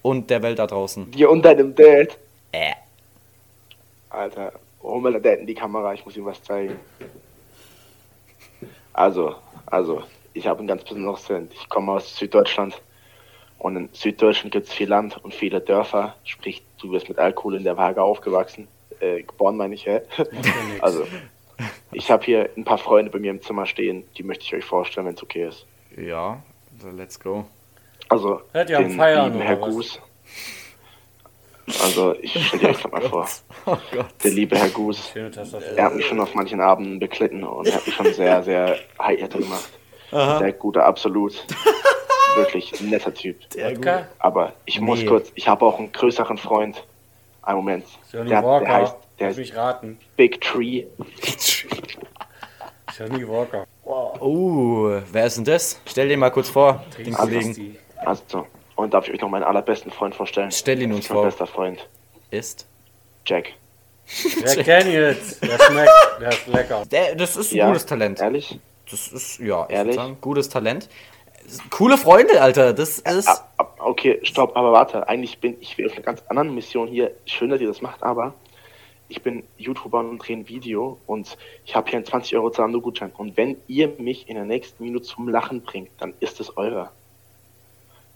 Und 0.01 0.29
der 0.29 0.43
Welt 0.43 0.59
da 0.59 0.67
draußen? 0.67 1.11
Dir 1.11 1.29
und 1.29 1.43
deinem 1.43 1.73
Dad. 1.73 2.17
Äh. 2.51 2.73
Alter, 4.09 4.53
hol 4.81 5.01
mal 5.01 5.19
Dad 5.19 5.39
in 5.39 5.47
die 5.47 5.53
Kamera, 5.55 5.93
ich 5.93 6.05
muss 6.05 6.15
ihm 6.15 6.25
was 6.25 6.41
zeigen. 6.43 6.79
Also, 8.93 9.35
also, 9.65 10.03
ich 10.33 10.47
habe 10.47 10.63
ein 10.63 10.67
ganz 10.67 10.83
besonderes 10.83 11.23
Talent. 11.23 11.53
Ich 11.53 11.69
komme 11.69 11.93
aus 11.93 12.15
Süddeutschland. 12.15 12.81
Und 13.59 13.75
in 13.75 13.89
Süddeutschland 13.93 14.51
gibt 14.51 14.67
es 14.67 14.73
viel 14.73 14.87
Land 14.87 15.23
und 15.23 15.33
viele 15.33 15.61
Dörfer. 15.61 16.15
Sprich, 16.23 16.63
du 16.79 16.91
wirst 16.91 17.09
mit 17.09 17.17
Alkohol 17.17 17.55
in 17.55 17.63
der 17.63 17.77
Waage 17.77 18.01
aufgewachsen. 18.01 18.67
Äh, 18.99 19.23
geboren 19.23 19.57
meine 19.57 19.73
ich, 19.75 19.85
hä? 19.85 20.01
Also, 20.81 21.05
ich 21.91 22.11
habe 22.11 22.23
hier 22.23 22.49
ein 22.55 22.63
paar 22.63 22.77
Freunde 22.77 23.11
bei 23.11 23.19
mir 23.19 23.31
im 23.31 23.41
Zimmer 23.41 23.65
stehen. 23.65 24.03
Die 24.17 24.23
möchte 24.23 24.43
ich 24.43 24.53
euch 24.53 24.65
vorstellen, 24.65 25.07
wenn 25.07 25.15
es 25.15 25.23
okay 25.23 25.47
ist. 25.47 25.65
Ja, 25.95 26.41
so 26.79 26.89
let's 26.89 27.19
go. 27.19 27.45
Also, 28.09 28.41
Hört 28.53 28.69
ihr 28.69 28.77
am 28.77 28.83
den 28.89 28.97
Feiern, 28.97 29.33
lieben 29.33 29.41
Herr? 29.45 29.55
Goose. 29.57 29.99
Also, 31.83 32.15
ich 32.21 32.31
stelle 32.47 32.61
dir 32.61 32.69
euch 32.69 32.91
mal 32.91 33.01
vor. 33.01 33.27
Oh 33.65 33.77
Gott. 33.91 34.05
Der 34.23 34.31
liebe 34.31 34.57
Herr 34.57 34.69
Goose. 34.69 35.01
Tastatur. 35.31 35.61
Er 35.75 35.83
hat 35.85 35.95
mich 35.95 36.05
schon 36.05 36.21
auf 36.21 36.33
manchen 36.33 36.61
Abenden 36.61 36.99
beglitten 36.99 37.43
und 37.43 37.67
er 37.67 37.75
hat 37.75 37.85
mich 37.85 37.95
schon 37.95 38.13
sehr, 38.13 38.41
sehr 38.43 38.77
high 39.01 39.29
gemacht. 39.29 39.69
Sehr 40.09 40.53
guter, 40.53 40.85
absolut. 40.85 41.45
Wirklich 42.35 42.79
ein 42.79 42.89
netter 42.89 43.13
Typ. 43.13 43.37
Aber 44.19 44.53
ich 44.65 44.79
muss 44.79 44.99
Nee. 44.99 45.05
kurz, 45.05 45.31
ich 45.35 45.47
habe 45.47 45.65
auch 45.65 45.79
einen 45.79 45.91
größeren 45.91 46.37
Freund. 46.37 46.83
Einen 47.41 47.57
Moment. 47.57 47.85
Johnny 48.11 48.29
Der, 48.29 48.43
Walker. 48.43 48.65
der 48.65 48.73
heißt, 48.75 48.95
der 49.19 49.27
heißt 49.27 49.37
mich 49.37 49.55
raten. 49.55 49.97
Big 50.17 50.41
Tree. 50.41 50.85
Johnny 52.97 53.27
Walker. 53.27 53.65
Uh, 54.21 55.01
wer 55.11 55.25
ist 55.25 55.37
denn 55.37 55.45
das? 55.45 55.79
Stell 55.85 56.09
den 56.09 56.19
mal 56.19 56.31
kurz 56.31 56.49
vor, 56.49 56.83
den 56.97 57.13
Kollegen. 57.13 57.77
Also, 57.97 58.47
und 58.75 58.93
darf 58.93 59.07
ich 59.07 59.13
euch 59.13 59.21
noch 59.21 59.29
meinen 59.29 59.43
allerbesten 59.43 59.91
Freund 59.91 60.15
vorstellen? 60.15 60.51
Stell 60.51 60.81
ihn 60.81 60.91
uns 60.91 61.05
ist 61.05 61.09
mein 61.09 61.15
vor. 61.17 61.25
bester 61.25 61.47
Freund. 61.47 61.87
Ist? 62.31 62.67
Jack. 63.25 63.53
Jack 64.45 64.65
Daniels. 64.65 65.39
Der 65.39 65.59
schmeckt. 65.59 65.91
Der 66.21 66.29
ist 66.29 66.47
lecker. 66.47 66.83
Der, 66.91 67.15
das 67.15 67.37
ist 67.37 67.51
ein 67.53 67.57
Ja, 67.57 67.67
gutes 67.67 67.85
Talent. 67.85 68.19
Ehrlich? 68.19 68.59
Das 68.89 69.07
ist, 69.09 69.39
ja, 69.39 69.65
ich 69.67 69.75
Ehrlich? 69.75 69.95
sagen, 69.95 70.17
gutes 70.21 70.49
Talent. 70.49 70.89
Coole 71.69 71.97
Freunde, 71.97 72.41
Alter. 72.41 72.73
Das 72.73 72.99
ist. 72.99 73.27
Ah, 73.27 73.49
ah, 73.57 73.67
okay, 73.79 74.19
stopp, 74.23 74.55
aber 74.55 74.71
warte. 74.71 75.07
Eigentlich 75.07 75.39
bin 75.39 75.55
ich 75.61 75.73
auf 75.85 75.93
einer 75.93 76.01
ganz 76.01 76.23
anderen 76.27 76.53
Mission 76.53 76.87
hier. 76.87 77.11
Schön, 77.25 77.49
dass 77.49 77.61
ihr 77.61 77.67
das 77.67 77.81
macht, 77.81 78.03
aber 78.03 78.33
ich 79.09 79.21
bin 79.21 79.43
YouTuber 79.57 79.99
und 79.99 80.17
drehe 80.19 80.37
ein 80.37 80.47
Video 80.49 80.99
und 81.07 81.37
ich 81.65 81.75
habe 81.75 81.89
hier 81.89 81.97
einen 81.97 82.05
20 82.05 82.35
Euro 82.35 82.49
Zalando-Gutschein. 82.49 83.11
Und 83.11 83.37
wenn 83.37 83.57
ihr 83.67 83.93
mich 83.97 84.27
in 84.27 84.35
der 84.35 84.45
nächsten 84.45 84.83
Minute 84.83 85.05
zum 85.05 85.29
Lachen 85.29 85.61
bringt, 85.61 85.89
dann 85.99 86.13
ist 86.19 86.39
es 86.41 86.55
eurer. 86.57 86.91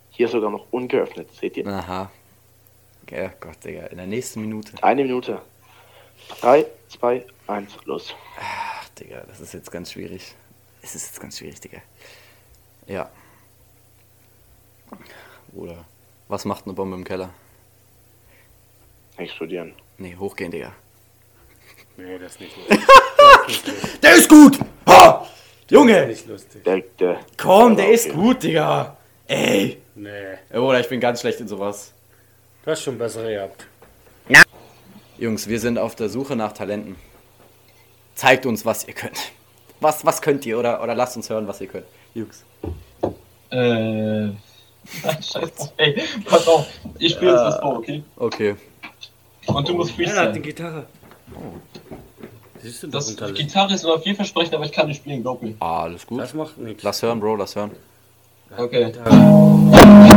Hier 0.09 0.25
ist 0.25 0.33
sogar 0.33 0.51
noch 0.51 0.67
ungeöffnet, 0.71 1.33
seht 1.33 1.55
ihr? 1.55 1.65
Aha. 1.67 2.11
Ja, 3.09 3.31
Gott, 3.39 3.63
Digga. 3.63 3.87
In 3.87 3.97
der 3.97 4.07
nächsten 4.07 4.41
Minute. 4.41 4.71
Eine 4.81 5.03
Minute. 5.03 5.41
Drei, 6.39 6.65
zwei, 6.89 7.25
eins, 7.47 7.77
los. 7.85 8.13
Ach, 8.39 8.89
Digga, 8.89 9.23
das 9.27 9.39
ist 9.39 9.53
jetzt 9.53 9.71
ganz 9.71 9.91
schwierig. 9.91 10.35
Es 10.81 10.95
ist 10.95 11.07
jetzt 11.07 11.19
ganz 11.21 11.37
schwierig, 11.37 11.59
Digga. 11.61 11.81
Ja. 12.87 13.09
Bruder. 15.51 15.85
Was 16.27 16.45
macht 16.45 16.65
eine 16.65 16.73
Bombe 16.73 16.95
im 16.95 17.03
Keller? 17.03 17.29
Explodieren. 19.17 19.73
Nee, 19.97 20.15
hochgehen, 20.15 20.51
Digga. 20.51 20.73
Nee, 21.97 22.17
das 22.17 22.33
ist 22.33 22.41
nicht 22.41 22.55
lustig. 22.57 23.99
Der 24.01 24.15
ist 24.15 24.29
gut! 24.29 24.59
Ha! 24.87 25.27
Junge! 25.69 26.07
Nicht 26.07 26.27
lustig. 26.27 26.63
Der, 26.63 26.81
der, 26.99 27.19
Komm, 27.37 27.75
der 27.75 27.91
ist 27.91 28.11
gut, 28.11 28.43
Digga! 28.43 28.97
Ey! 29.27 29.81
Nee. 29.95 30.37
Bruder, 30.49 30.79
ich 30.79 30.89
bin 30.89 30.99
ganz 30.99 31.19
schlecht 31.21 31.39
in 31.39 31.47
sowas. 31.47 31.93
Du 32.63 32.71
hast 32.71 32.83
schon 32.83 32.97
bessere 32.97 33.31
gehabt. 33.33 33.67
Jungs, 35.17 35.47
wir 35.47 35.59
sind 35.59 35.77
auf 35.77 35.95
der 35.95 36.09
Suche 36.09 36.35
nach 36.35 36.51
Talenten. 36.51 36.95
Zeigt 38.15 38.45
uns, 38.47 38.65
was 38.65 38.87
ihr 38.87 38.95
könnt. 38.95 39.31
Was, 39.79 40.03
was 40.05 40.21
könnt 40.21 40.45
ihr? 40.45 40.57
Oder, 40.57 40.81
oder 40.81 40.95
lasst 40.95 41.15
uns 41.15 41.29
hören, 41.29 41.47
was 41.47 41.61
ihr 41.61 41.67
könnt. 41.67 41.85
Jungs. 42.15 42.43
Äh. 43.51 44.29
Scheiße. 44.85 45.71
Ey, 45.77 46.01
pass 46.25 46.47
auf. 46.47 46.67
Ich 46.99 47.13
spiele 47.13 47.31
jetzt 47.31 47.41
das 47.41 47.59
vor, 47.59 47.77
okay? 47.77 48.03
Okay. 48.17 48.55
Und 49.47 49.67
du 49.67 49.73
musst 49.73 49.91
freestylen. 49.91 50.41
Gitarre. 50.41 50.85
Siehst 52.61 52.83
du 52.83 52.87
Das 52.87 53.15
Talent. 53.15 53.37
Gitarre 53.37 53.73
ist 53.73 53.85
aber 53.85 53.99
vielversprechend, 53.99 54.53
aber 54.53 54.65
ich 54.65 54.71
kann 54.71 54.87
nicht 54.87 54.97
spielen, 54.97 55.21
glaub 55.21 55.41
mir. 55.41 55.55
Ah, 55.59 55.83
alles 55.83 56.05
gut. 56.05 56.19
Das 56.19 56.33
macht 56.33 56.57
nichts. 56.57 56.83
Lass 56.83 57.01
hören, 57.01 57.19
Bro, 57.19 57.37
lass 57.37 57.55
hören. 57.55 57.71
Okay. 58.57 58.85
Anspielen 58.85 60.10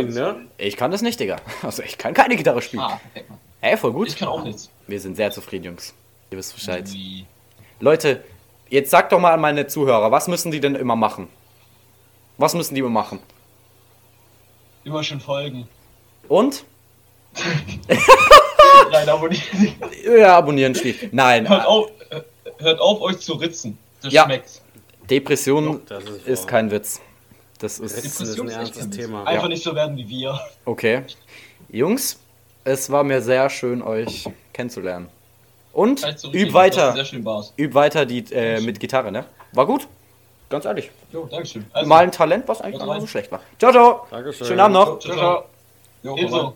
ehrlich. 0.00 0.14
ne? 0.14 0.46
Ich 0.58 0.76
kann 0.76 0.90
das 0.90 1.02
nicht, 1.02 1.18
Digga. 1.20 1.36
Also 1.62 1.82
ich 1.82 1.98
kann 1.98 2.14
keine 2.14 2.36
Gitarre 2.36 2.62
spielen. 2.62 2.82
Ah, 2.82 3.00
perfekt, 3.02 3.30
Mann. 3.30 3.38
Ey, 3.60 3.76
voll 3.76 3.92
gut. 3.92 4.08
Ich 4.08 4.16
kann 4.16 4.28
auch 4.28 4.42
nichts. 4.44 4.70
Wir 4.86 5.00
sind 5.00 5.16
sehr 5.16 5.30
zufrieden, 5.30 5.64
Jungs. 5.64 5.94
Ihr 6.30 6.38
wisst 6.38 6.54
Bescheid. 6.54 6.90
Wie? 6.92 7.26
Leute, 7.80 8.24
jetzt 8.68 8.90
sagt 8.90 9.12
doch 9.12 9.18
mal 9.20 9.32
an 9.32 9.40
meine 9.40 9.66
Zuhörer, 9.66 10.10
was 10.10 10.28
müssen 10.28 10.50
die 10.52 10.60
denn 10.60 10.74
immer 10.74 10.96
machen? 10.96 11.28
Was 12.38 12.54
müssen 12.54 12.74
die 12.74 12.80
immer 12.80 12.90
machen? 12.90 13.18
Immer 14.84 15.02
schön 15.02 15.20
folgen. 15.20 15.66
Und? 16.28 16.64
Nein, 18.92 19.08
abonnieren. 19.08 19.74
Ja, 20.18 20.36
abonnieren 20.38 20.74
steht. 20.74 21.12
Nein, 21.12 21.48
Hört 21.48 21.66
auf, 21.66 21.90
hört 22.58 22.80
auf, 22.80 23.00
euch 23.00 23.18
zu 23.18 23.34
ritzen. 23.34 23.78
Das 24.02 24.12
Ja. 24.12 24.24
schmeckt. 24.24 24.60
Depression 25.10 25.80
Das 25.86 26.04
ist 26.04 26.26
ist 26.26 26.48
kein 26.48 26.70
Witz. 26.70 27.00
Das 27.58 27.78
ist 27.78 27.96
Das 27.96 28.04
ist 28.20 28.40
ein 28.40 28.48
ernstes. 28.48 28.90
Thema. 28.90 29.24
Einfach 29.26 29.44
Ja. 29.44 29.48
nicht 29.48 29.62
so 29.64 29.74
werden 29.74 29.96
wie 29.96 30.08
wir. 30.08 30.38
okay. 30.64 31.02
Jungs, 31.70 32.18
es 32.64 32.90
war 32.90 33.02
mir 33.04 33.22
sehr 33.22 33.48
schön, 33.50 33.82
euch 33.82 34.28
kennenzulernen. 34.52 35.08
Und 35.72 36.00
zurückgeben. 36.18 36.48
üb 36.48 36.54
weiter. 36.54 36.92
Sehr 36.92 37.04
schön. 37.04 37.26
Üb 37.58 37.74
weiter 37.74 38.06
die 38.06 38.24
äh, 38.32 38.60
mit 38.60 38.80
Gitarre, 38.80 39.10
ne? 39.12 39.24
War 39.52 39.66
gut. 39.66 39.86
Ganz 40.48 40.64
ehrlich. 40.64 40.90
Jo, 41.12 41.26
Dankeschön. 41.26 41.66
Also, 41.72 41.88
Mal 41.88 42.04
ein 42.04 42.12
Talent, 42.12 42.46
was 42.46 42.60
eigentlich 42.60 42.78
gar 42.78 42.94
nicht 42.94 43.00
so 43.00 43.06
schlecht 43.08 43.32
war. 43.32 43.40
Ciao, 43.58 43.72
ciao. 43.72 44.06
Dankeschön. 44.10 44.46
Schönen 44.46 44.60
Abend 44.60 44.74
noch. 44.74 44.98
Ciao, 45.00 45.16
ciao. 45.16 45.44
Jo, 46.02 46.16
Ebenso. 46.16 46.54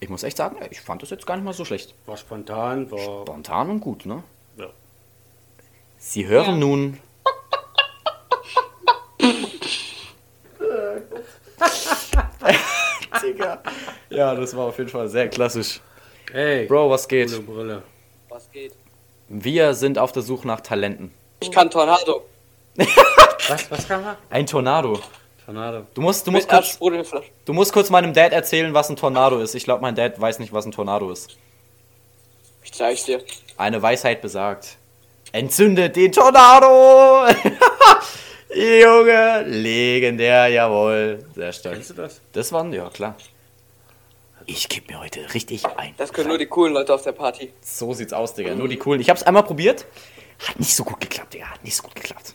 Ich 0.00 0.08
muss 0.08 0.22
echt 0.22 0.36
sagen, 0.36 0.56
ich 0.70 0.80
fand 0.80 1.02
das 1.02 1.10
jetzt 1.10 1.26
gar 1.26 1.36
nicht 1.36 1.44
mal 1.44 1.52
so 1.54 1.64
schlecht. 1.64 1.94
War 2.06 2.16
spontan, 2.16 2.90
war. 2.90 2.98
Spontan 3.22 3.70
und 3.70 3.80
gut, 3.80 4.06
ne? 4.06 4.22
Ja. 4.58 4.66
Sie 5.98 6.26
hören 6.26 6.58
nun. 6.58 6.98
Digga. 13.22 13.62
Ja, 14.08 14.34
das 14.34 14.56
war 14.56 14.66
auf 14.66 14.78
jeden 14.78 14.90
Fall 14.90 15.08
sehr 15.08 15.28
klassisch. 15.28 15.80
Hey, 16.32 16.66
Bro, 16.66 16.90
was 16.90 17.06
geht? 17.08 17.28
coole 17.30 17.42
Brille. 17.42 17.82
Was 18.28 18.50
geht? 18.50 18.72
Wir 19.28 19.74
sind 19.74 19.98
auf 19.98 20.12
der 20.12 20.22
Suche 20.22 20.46
nach 20.46 20.60
Talenten. 20.60 21.12
Ich 21.40 21.50
kann 21.50 21.70
Tornado. 21.70 22.24
Was, 23.48 23.70
was 23.70 23.88
kann 23.88 24.04
man? 24.04 24.16
Ein 24.28 24.46
Tornado. 24.46 25.00
Tornado. 25.44 25.86
Du 25.94 26.02
musst, 26.02 26.24
du 26.26 26.30
musst, 26.30 26.48
kurz, 26.48 26.78
du 27.44 27.52
musst 27.52 27.72
kurz 27.72 27.90
meinem 27.90 28.12
Dad 28.12 28.32
erzählen, 28.32 28.72
was 28.72 28.88
ein 28.90 28.96
Tornado 28.96 29.40
ist. 29.40 29.54
Ich 29.56 29.64
glaube, 29.64 29.82
mein 29.82 29.96
Dad 29.96 30.20
weiß 30.20 30.38
nicht, 30.38 30.52
was 30.52 30.66
ein 30.66 30.72
Tornado 30.72 31.10
ist. 31.10 31.36
Ich 32.62 32.72
zeig's 32.72 33.04
dir. 33.06 33.24
Eine 33.56 33.82
Weisheit 33.82 34.22
besagt. 34.22 34.76
Entzündet 35.32 35.96
den 35.96 36.12
Tornado! 36.12 37.26
Junge, 38.54 39.44
legendär, 39.46 40.48
jawohl. 40.48 41.24
Sehr 41.34 41.52
stark. 41.52 41.74
Kennst 41.74 41.90
du 41.90 41.94
das? 41.94 42.20
Das 42.32 42.52
waren, 42.52 42.72
ja 42.72 42.88
klar. 42.90 43.16
Ich 44.46 44.68
geb 44.68 44.88
mir 44.88 44.98
heute 44.98 45.32
richtig 45.34 45.64
ein. 45.64 45.94
Das 45.96 46.12
können 46.12 46.28
nur 46.28 46.38
die 46.38 46.46
coolen 46.46 46.72
Leute 46.72 46.92
auf 46.92 47.02
der 47.02 47.12
Party. 47.12 47.52
So 47.60 47.92
sieht's 47.94 48.12
aus, 48.12 48.34
Digga. 48.34 48.54
Nur 48.54 48.68
die 48.68 48.76
coolen. 48.76 49.00
Ich 49.00 49.08
hab's 49.08 49.22
einmal 49.22 49.44
probiert. 49.44 49.86
Hat 50.48 50.58
nicht 50.58 50.74
so 50.74 50.82
gut 50.82 51.00
geklappt, 51.00 51.34
Digga. 51.34 51.46
Hat 51.46 51.62
nicht 51.62 51.76
so 51.76 51.84
gut 51.84 51.94
geklappt. 51.94 52.34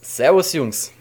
Servus, 0.00 0.52
Jungs. 0.52 0.92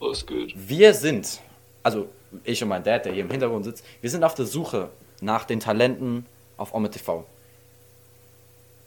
Alles 0.00 0.26
gut. 0.26 0.52
Wir 0.54 0.94
sind, 0.94 1.40
also 1.82 2.08
ich 2.44 2.62
und 2.62 2.68
mein 2.68 2.82
Dad, 2.82 3.04
der 3.04 3.12
hier 3.12 3.24
im 3.24 3.30
Hintergrund 3.30 3.64
sitzt, 3.64 3.84
wir 4.00 4.10
sind 4.10 4.24
auf 4.24 4.34
der 4.34 4.46
Suche 4.46 4.90
nach 5.20 5.44
den 5.44 5.60
Talenten 5.60 6.26
auf 6.56 6.72
Ome 6.74 6.90
TV. 6.90 7.26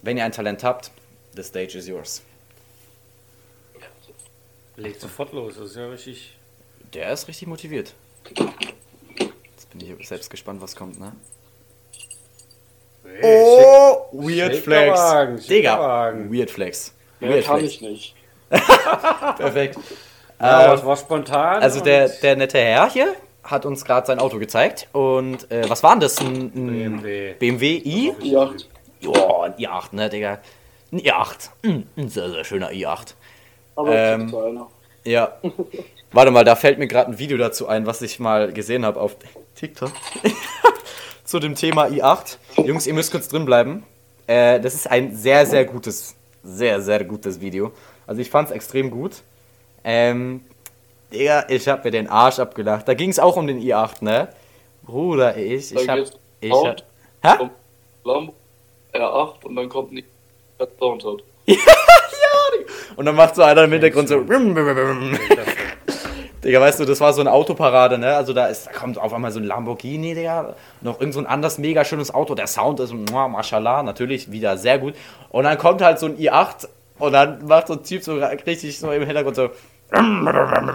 Wenn 0.02 0.18
ihr 0.18 0.26
ein 0.26 0.32
Talent 0.32 0.64
habt, 0.64 0.92
the 1.36 1.44
stage 1.44 1.78
is 1.78 1.88
yours. 1.88 2.22
Legt 4.78 5.02
sofort 5.02 5.34
los, 5.34 5.56
das 5.58 5.72
ist 5.72 5.76
ja 5.76 5.88
richtig. 5.88 6.38
Der 6.94 7.12
ist 7.12 7.28
richtig 7.28 7.48
motiviert. 7.48 7.94
Jetzt 8.30 9.70
bin 9.72 9.82
ich 10.00 10.08
selbst 10.08 10.30
gespannt, 10.30 10.62
was 10.62 10.76
kommt, 10.76 11.00
ne? 11.00 11.12
Hey, 13.04 13.24
Oh, 13.24 14.08
Weird 14.14 14.56
Flex. 14.56 15.48
Digga. 15.48 16.14
Weird 16.30 16.52
Flex. 16.52 16.94
Ja, 17.20 17.30
Weird 17.30 17.46
kann 17.46 17.60
Flex. 17.60 17.74
ich 17.74 17.82
nicht. 17.82 18.16
Perfekt. 18.50 19.78
Ja, 20.40 20.66
Ähm, 20.66 20.72
das 20.72 20.86
war 20.86 20.96
spontan. 20.98 21.62
Also 21.64 21.82
der, 21.82 22.10
der 22.10 22.36
nette 22.36 22.60
Herr 22.60 22.90
hier 22.92 23.16
hat 23.44 23.66
uns 23.66 23.84
gerade 23.84 24.06
sein 24.06 24.20
Auto 24.20 24.38
gezeigt. 24.40 24.88
Und 24.92 25.50
äh, 25.52 25.68
was 25.70 25.82
war 25.84 25.92
denn 25.92 26.02
das? 26.02 26.20
Ein, 26.20 26.52
ein 26.54 27.02
BMW. 27.02 27.34
BMW 27.34 27.68
i? 27.84 28.14
Ja. 28.22 28.52
Joa, 29.00 29.46
ein 29.46 29.54
i8, 29.56 29.96
ne, 29.96 30.10
Digga? 30.10 30.40
Ein 30.92 31.00
i8. 31.00 31.50
Mm, 31.64 31.82
Ein 31.98 32.10
sehr, 32.10 32.30
sehr 32.30 32.44
schöner 32.44 32.70
i8. 32.72 33.14
Aber 33.78 33.96
Ähm, 33.96 34.22
ähm, 34.22 34.36
einer. 34.36 34.68
Ja. 35.06 35.38
Warte 36.12 36.32
mal, 36.32 36.44
da 36.44 36.56
fällt 36.56 36.80
mir 36.80 36.88
gerade 36.88 37.12
ein 37.12 37.20
Video 37.20 37.38
dazu 37.38 37.68
ein, 37.68 37.86
was 37.86 38.02
ich 38.02 38.20
mal 38.20 38.52
gesehen 38.52 38.86
habe 38.86 39.00
auf 39.00 39.16
TikTok. 39.56 39.92
Zu 41.24 41.40
dem 41.40 41.56
Thema 41.56 41.86
i8. 41.88 42.38
Jungs, 42.66 42.88
ihr 42.88 42.94
müsst 42.94 43.12
kurz 43.12 43.28
drin 43.28 43.46
bleiben. 43.46 43.86
Äh, 44.26 44.60
das 44.60 44.74
ist 44.74 44.90
ein 44.90 45.16
sehr, 45.16 45.46
sehr 45.46 45.66
gutes, 45.66 46.16
sehr, 46.44 46.82
sehr 46.82 47.04
gutes 47.04 47.40
Video. 47.40 47.72
Also 48.06 48.22
ich 48.22 48.30
fand 48.30 48.50
es 48.50 48.56
extrem 48.56 48.90
gut. 48.90 49.22
Ähm, 49.84 50.44
Digga, 51.14 51.46
ich 51.50 51.68
hab 51.68 51.86
mir 51.86 51.92
den 51.92 52.10
Arsch 52.10 52.40
abgelacht. 52.40 52.88
Da 52.88 52.94
ging 52.94 53.10
es 53.10 53.20
auch 53.20 53.36
um 53.36 53.48
den 53.48 53.62
i8, 53.62 54.04
ne? 54.04 54.30
Bruder, 54.84 55.38
ich, 55.38 55.74
ich 55.74 55.88
hab... 55.88 56.00
Ich 56.40 56.52
hab 56.52 56.84
hä? 57.24 57.50
Lambo 58.04 58.34
R8 58.94 59.44
und 59.44 59.56
dann 59.56 59.70
kommt 59.70 59.92
nicht 59.92 60.08
der 60.60 60.68
Soundtrack. 60.80 61.24
Und 62.98 63.06
dann 63.06 63.16
macht 63.16 63.36
so 63.36 63.44
einer 63.44 63.64
im 63.64 63.72
Hintergrund 63.72 64.10
so... 64.10 64.22
Digga, 66.44 66.62
weißt 66.62 66.80
du, 66.80 66.86
das 66.86 67.00
war 67.00 67.14
so 67.14 67.22
eine 67.22 67.32
Autoparade, 67.32 67.98
ne? 68.00 68.16
Also 68.16 68.34
da, 68.34 68.48
ist, 68.48 68.66
da 68.68 68.72
kommt 68.72 68.98
auf 68.98 69.14
einmal 69.14 69.32
so 69.32 69.40
ein 69.40 69.44
Lamborghini, 69.44 70.16
Digga. 70.16 70.56
Noch 70.82 71.00
irgend 71.00 71.14
so 71.14 71.20
ein 71.20 71.28
anderes 71.28 71.60
mega 71.60 71.86
schönes 71.86 72.12
Auto. 72.12 72.34
Der 72.34 72.48
Sound 72.48 72.80
ist, 72.80 72.92
muah, 72.94 73.28
mashallah, 73.28 73.84
natürlich 73.84 74.32
wieder 74.32 74.58
sehr 74.58 74.80
gut. 74.80 74.96
Und 75.30 75.44
dann 75.44 75.58
kommt 75.60 75.82
halt 75.82 76.00
so 76.00 76.08
ein 76.08 76.18
i8 76.18 76.68
und 76.98 77.14
dann 77.14 77.46
macht 77.46 77.68
so 77.68 77.74
ein 77.74 77.84
Typ 77.84 78.02
so 78.02 78.16
richtig 78.16 78.80
so 78.80 78.92
im 78.92 79.06
Hintergrund 79.06 79.36
so... 79.36 79.50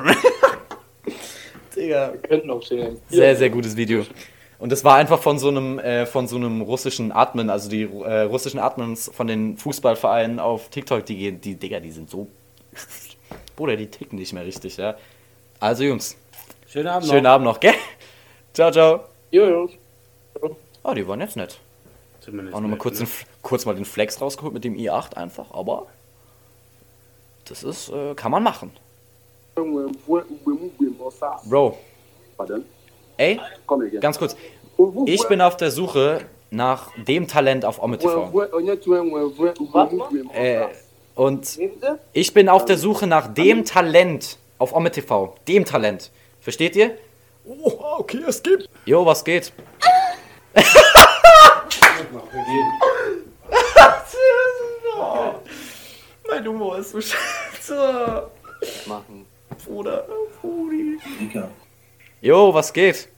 Digga, 1.77 2.13
Wir 2.13 2.19
könnten 2.23 2.51
auch 2.51 2.63
sehen. 2.63 2.99
sehr, 3.09 3.35
sehr 3.35 3.51
gutes 3.51 3.77
Video. 3.77 4.05
Und 4.63 4.71
das 4.71 4.85
war 4.85 4.95
einfach 4.95 5.21
von 5.21 5.41
so 5.41 5.49
einem, 5.49 5.81
äh, 5.81 6.07
von 6.07 6.29
so 6.29 6.37
einem 6.37 6.61
russischen 6.61 7.11
Admin, 7.11 7.51
also 7.51 7.69
die 7.69 7.83
äh, 7.83 8.21
russischen 8.21 8.61
Admins 8.61 9.11
von 9.13 9.27
den 9.27 9.57
Fußballvereinen 9.57 10.39
auf 10.39 10.69
TikTok, 10.69 11.05
die 11.05 11.17
gehen, 11.17 11.41
die, 11.41 11.57
Digga, 11.57 11.81
die 11.81 11.91
sind 11.91 12.09
so. 12.09 12.29
Bruder, 13.57 13.75
die 13.75 13.89
ticken 13.89 14.21
nicht 14.21 14.33
mehr 14.33 14.47
richtig, 14.47 14.77
ja. 14.77 14.95
Also 15.59 15.83
Jungs, 15.83 16.17
Schönen 16.69 16.87
Abend 16.87 17.09
schönen 17.09 17.25
noch. 17.25 17.31
Abend 17.31 17.45
noch, 17.47 17.59
gell? 17.59 17.75
Ciao, 18.55 18.71
ciao. 18.71 19.01
Jojo. 19.33 19.69
Oh, 20.85 20.95
die 20.95 21.09
waren 21.09 21.21
jetzt 21.21 21.35
nett. 21.35 21.59
Zumindest 22.21 22.55
Auch 22.55 22.61
nochmal 22.61 22.79
kurz, 22.79 23.01
ne? 23.01 23.09
kurz 23.43 23.67
mal 23.67 23.75
den 23.75 23.85
Flex 23.85 24.21
rausgeholt 24.21 24.55
mit 24.55 24.63
dem 24.63 24.77
i8 24.77 25.15
einfach, 25.15 25.51
aber 25.51 25.89
das 27.47 27.65
ist, 27.65 27.89
äh, 27.89 28.15
kann 28.15 28.31
man 28.31 28.45
machen. 28.45 28.71
Bro, 31.51 31.79
ey, 33.17 33.41
ganz 34.01 34.19
kurz. 34.19 34.37
Ich 35.07 35.27
bin 35.29 35.41
auf 35.41 35.57
der 35.57 35.71
Suche 35.71 36.23
nach 36.51 36.91
dem 36.97 37.29
Talent 37.29 37.65
auf 37.65 37.83
Ome 37.83 37.99
TV. 37.99 38.31
Äh, 40.35 40.67
und 41.15 41.59
ich 42.13 42.35
bin 42.35 42.49
auf 42.49 42.65
der 42.65 42.79
Suche 42.79 43.07
nach 43.07 43.33
dem 43.33 43.65
Talent 43.65 44.39
auf 44.59 44.75
Ome 44.75 44.91
TV. 44.91 45.35
Dem 45.49 45.65
Talent. 45.65 46.11
Versteht 46.41 46.77
ihr? 46.77 46.97
Oh, 47.45 47.73
okay, 47.99 48.21
es 48.27 48.43
gibt. 48.43 48.69
Jo, 48.85 49.05
was 49.05 49.25
geht? 49.25 49.53
mein 56.29 56.47
Humor 56.47 56.79
ist 56.79 56.91
so 56.91 57.01
scheiße. 57.01 58.31
Machen. 58.87 59.27
Bruder, 59.65 60.07
Brudi. 60.41 60.99
Jo, 62.23 62.55
was 62.55 62.73
geht? 62.73 63.09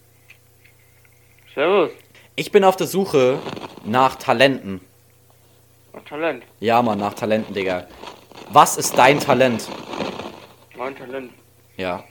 Servus. 1.55 1.91
Ich 2.37 2.51
bin 2.51 2.65
auf 2.65 2.77
der 2.77 2.87
Suche 2.87 3.39
nach 3.85 4.17
Talenten. 4.17 4.81
Talent. 6.09 6.43
Ja, 6.61 6.83
Mann, 6.83 6.99
nach 6.99 7.15
Talenten, 7.15 7.55
Digga. 7.55 7.87
Was 8.51 8.77
ist 8.77 8.97
dein 8.99 9.21
Talent? 9.21 9.69
Mein 10.77 10.97
Talent. 10.97 11.33
Ja, 11.77 12.05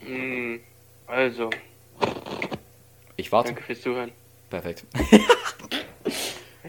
Hm, 0.00 0.60
also, 1.06 1.50
ich 3.16 3.30
warte. 3.32 3.48
danke 3.48 3.62
fürs 3.64 3.80
Zuhören. 3.80 4.12
Perfekt. 4.50 4.84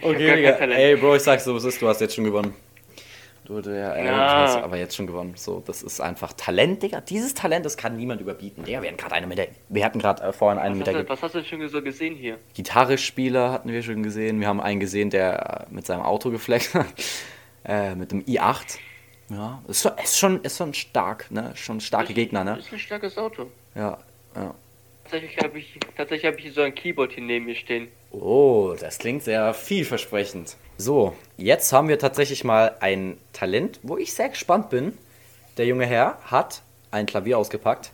Okay, 0.02 0.34
Digga. 0.38 0.52
Ey, 0.52 0.96
Bro, 0.96 1.16
ich 1.18 1.24
sag's 1.24 1.44
so, 1.44 1.54
was 1.54 1.66
ist, 1.66 1.82
du 1.82 1.88
hast 1.90 2.00
jetzt 2.00 2.16
schon 2.16 2.24
gewonnen. 2.24 2.56
Du, 3.50 3.62
du 3.62 3.76
ja, 3.76 3.98
Ja. 3.98 4.44
hast 4.44 4.58
aber 4.58 4.78
jetzt 4.78 4.96
schon 4.96 5.08
gewonnen. 5.08 5.34
So, 5.36 5.64
das 5.66 5.82
ist 5.82 6.00
einfach 6.00 6.34
Talent, 6.34 6.84
Digga. 6.84 7.02
Dieses 7.02 7.34
Talent, 7.34 7.66
das 7.66 7.78
kann 7.78 7.98
niemand 7.98 8.22
überbieten. 8.22 8.64
Digga, 8.64 8.84
wir 8.84 8.90
hatten 8.90 8.98
gerade 8.98 9.16
eine 9.16 9.26
mit 9.26 9.40
der, 9.40 9.48
wir 9.70 9.84
hatten 9.84 9.98
gerade 9.98 10.22
äh, 10.22 10.32
vorhin 10.32 10.60
einen 10.60 10.76
Was 10.76 10.78
mit 10.78 10.88
der 10.88 11.04
du, 11.04 11.10
was 11.10 11.24
hast 11.24 11.34
du 11.34 11.44
schon 11.44 11.68
so 11.68 11.82
gesehen 11.82 12.16
hier? 12.16 12.38
Gitarrespieler 12.54 13.52
hatten 13.52 13.72
wir 13.72 13.82
schon 13.82 14.04
gesehen. 14.04 14.40
Wir 14.40 14.48
haben 14.48 14.62
einen 14.62 14.80
gesehen, 14.80 15.10
der 15.10 15.66
äh, 15.68 15.74
mit 15.74 15.88
seinem 15.88 16.04
Auto 16.04 16.30
gefleckt 16.30 16.76
hat. 16.76 16.86
äh, 17.66 17.96
mit 17.96 18.12
dem 18.12 18.24
i8. 18.24 18.78
Ja, 19.30 19.64
ist 19.68 19.82
schon, 19.82 19.92
ist 20.04 20.20
schon, 20.20 20.42
ist 20.44 20.58
schon 20.58 20.74
stark, 20.76 21.32
ne? 21.32 21.52
Schon 21.56 21.80
starke 21.80 22.14
Gegner, 22.14 22.44
ne? 22.44 22.56
Das 22.56 22.68
ist 22.68 22.74
ein 22.74 22.78
starkes 22.80 23.18
Auto. 23.18 23.48
Ja, 23.74 23.98
ja. 24.36 24.54
Tatsächlich 25.10 25.38
habe 25.44 25.58
ich, 25.58 25.80
tatsächlich 25.98 26.32
habe 26.32 26.40
ich 26.40 26.54
so 26.54 26.62
ein 26.62 26.76
Keyboard 26.76 27.14
hier 27.14 27.24
neben 27.24 27.46
mir 27.46 27.56
stehen. 27.56 27.88
Oh, 28.12 28.76
das 28.80 29.00
klingt 29.00 29.24
sehr 29.24 29.56
vielversprechend. 29.56 30.56
So, 30.78 31.16
jetzt 31.36 31.74
haben 31.74 31.88
wir 31.88 31.98
tatsächlich 31.98 32.44
mal 32.44 32.76
ein 32.80 33.18
Talent, 33.34 33.80
wo 33.82 33.98
ich 33.98 34.14
sehr 34.14 34.30
gespannt 34.30 34.70
bin. 34.70 34.96
Der 35.58 35.66
junge 35.66 35.88
Herr 35.88 36.20
hat 36.26 36.62
ein 36.92 37.08
Klavier 37.08 37.40
ausgepackt. 37.40 37.90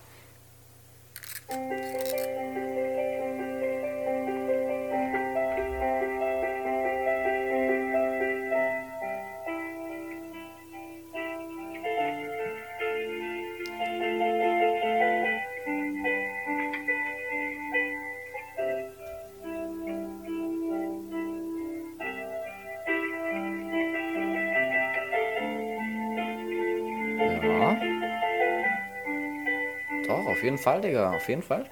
Jeden 30.46 30.58
Fall, 30.60 30.80
Digga, 30.80 31.12
auf 31.12 31.28
jeden 31.28 31.42
Fall. 31.42 31.66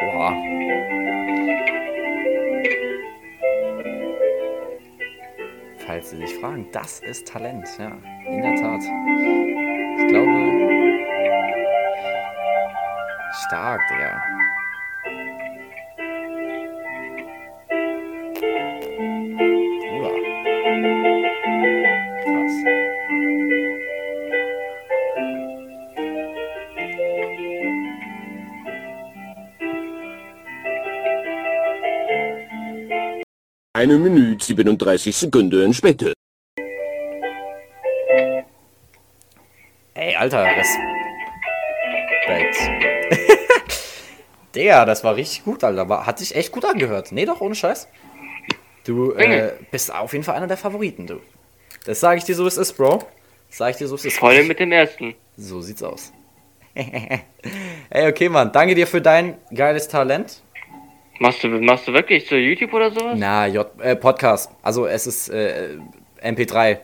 Boah. 0.00 0.34
Falls 5.78 6.10
Sie 6.10 6.18
sich 6.18 6.34
fragen, 6.34 6.68
das 6.72 7.00
ist 7.00 7.26
Talent, 7.26 7.66
ja, 7.78 7.96
in 8.26 8.42
der 8.42 8.54
Tat. 8.56 8.82
Ich 9.98 10.08
glaube. 10.08 10.58
Stark, 13.46 13.80
Digga. 13.88 14.22
Eine 33.88 33.96
Minute 33.96 34.44
37 34.44 35.16
Sekunden 35.16 35.72
später. 35.72 36.12
Ey, 39.94 40.14
Alter, 40.14 40.44
Respekt. 40.44 40.78
Digga, 44.54 44.84
das 44.84 45.02
war 45.04 45.16
richtig 45.16 45.42
gut, 45.42 45.64
Alter. 45.64 45.88
War, 45.88 46.04
hat 46.04 46.18
sich 46.18 46.36
echt 46.36 46.52
gut 46.52 46.66
angehört. 46.66 47.12
Nee, 47.12 47.24
doch, 47.24 47.40
ohne 47.40 47.54
Scheiß. 47.54 47.88
Du 48.84 49.12
äh, 49.12 49.54
bist 49.70 49.94
auf 49.94 50.12
jeden 50.12 50.22
Fall 50.22 50.34
einer 50.34 50.48
der 50.48 50.58
Favoriten, 50.58 51.06
du. 51.06 51.22
Das 51.86 52.00
sage 52.00 52.18
ich 52.18 52.24
dir 52.24 52.34
so, 52.34 52.44
wie 52.44 52.48
es 52.48 52.58
ist, 52.58 52.74
Bro. 52.74 52.98
Das 53.48 53.56
sag 53.56 53.70
ich 53.70 53.78
dir 53.78 53.88
so, 53.88 53.94
wie 53.94 54.00
es 54.00 54.04
ist. 54.04 54.18
Voll 54.18 54.44
mit 54.44 54.60
dem 54.60 54.70
ersten. 54.70 55.14
So 55.38 55.62
sieht's 55.62 55.82
aus. 55.82 56.12
Ey, 56.74 58.06
okay, 58.06 58.28
Mann. 58.28 58.52
Danke 58.52 58.74
dir 58.74 58.86
für 58.86 59.00
dein 59.00 59.38
geiles 59.54 59.88
Talent. 59.88 60.42
Machst 61.20 61.42
du, 61.42 61.48
machst 61.48 61.88
du 61.88 61.92
wirklich 61.92 62.26
zu 62.26 62.36
YouTube 62.36 62.72
oder 62.72 62.90
sowas? 62.90 63.14
Na, 63.18 63.46
J 63.46 63.66
äh, 63.80 63.96
Podcast. 63.96 64.52
Also 64.62 64.86
es 64.86 65.06
ist 65.06 65.28
äh, 65.30 65.76
MP3. 66.22 66.78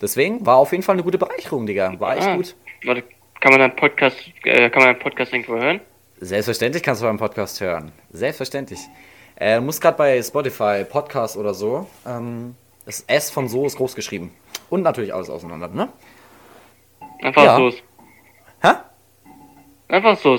Deswegen 0.00 0.44
war 0.44 0.56
auf 0.56 0.72
jeden 0.72 0.82
Fall 0.82 0.94
eine 0.94 1.02
gute 1.02 1.18
Bereicherung, 1.18 1.66
Digga. 1.66 1.94
War 2.00 2.16
echt 2.16 2.26
Ah. 2.26 2.36
gut. 2.36 2.54
Warte, 2.84 3.02
kann 3.40 3.52
man 3.52 3.60
deinen 3.60 3.76
Podcast, 3.76 4.16
äh, 4.44 4.70
kann 4.70 4.82
man 4.82 4.92
deinen 4.94 4.98
Podcast 5.00 5.32
irgendwo 5.32 5.56
hören? 5.56 5.80
Selbstverständlich 6.20 6.82
kannst 6.82 7.02
du 7.02 7.06
beim 7.06 7.18
Podcast 7.18 7.60
hören. 7.60 7.92
Selbstverständlich. 8.10 8.80
Äh, 9.36 9.56
du 9.56 9.62
musst 9.62 9.80
gerade 9.82 9.98
bei 9.98 10.22
Spotify, 10.22 10.84
Podcast 10.88 11.36
oder 11.36 11.52
so, 11.54 11.86
ähm, 12.06 12.54
das 12.86 13.02
S 13.06 13.30
von 13.30 13.48
so 13.48 13.66
ist 13.66 13.76
groß 13.76 13.94
geschrieben. 13.94 14.32
Und 14.70 14.82
natürlich 14.82 15.12
alles 15.12 15.28
auseinander, 15.28 15.68
ne? 15.68 15.88
Einfach 17.22 17.44
Ja. 17.44 17.56
so. 17.56 17.70
Hä? 18.62 18.72
Einfach 19.88 20.16
so. 20.18 20.38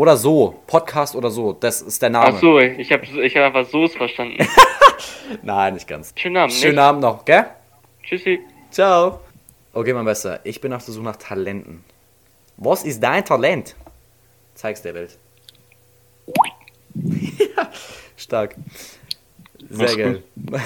Oder 0.00 0.16
so. 0.16 0.62
Podcast 0.66 1.14
oder 1.14 1.30
so. 1.30 1.52
Das 1.52 1.82
ist 1.82 2.00
der 2.00 2.08
Name. 2.08 2.32
Ach 2.34 2.40
so, 2.40 2.58
ich 2.58 2.90
habe 2.90 3.04
ich 3.04 3.36
hab 3.36 3.54
einfach 3.54 3.70
so 3.70 3.86
verstanden. 3.86 4.38
Nein, 5.42 5.74
nicht 5.74 5.86
ganz. 5.86 6.14
Schönen 6.16 6.38
Abend. 6.38 6.54
Schönen 6.54 6.76
nicht? 6.76 6.82
Abend 6.82 7.02
noch, 7.02 7.22
gell? 7.26 7.44
Tschüssi. 8.02 8.40
Ciao. 8.70 9.20
Okay, 9.74 9.92
mein 9.92 10.06
Bester. 10.06 10.40
Ich 10.44 10.58
bin 10.58 10.72
auf 10.72 10.82
der 10.86 10.94
Suche 10.94 11.04
nach 11.04 11.16
Talenten. 11.16 11.84
Was 12.56 12.84
ist 12.84 13.02
dein 13.02 13.26
Talent? 13.26 13.76
Zeig's 14.54 14.80
der 14.80 14.94
Welt. 14.94 15.18
Stark. 18.16 18.54
Sehr 19.68 19.86
Was 19.86 19.96
geil. 19.98 20.22
Gut. 20.34 20.60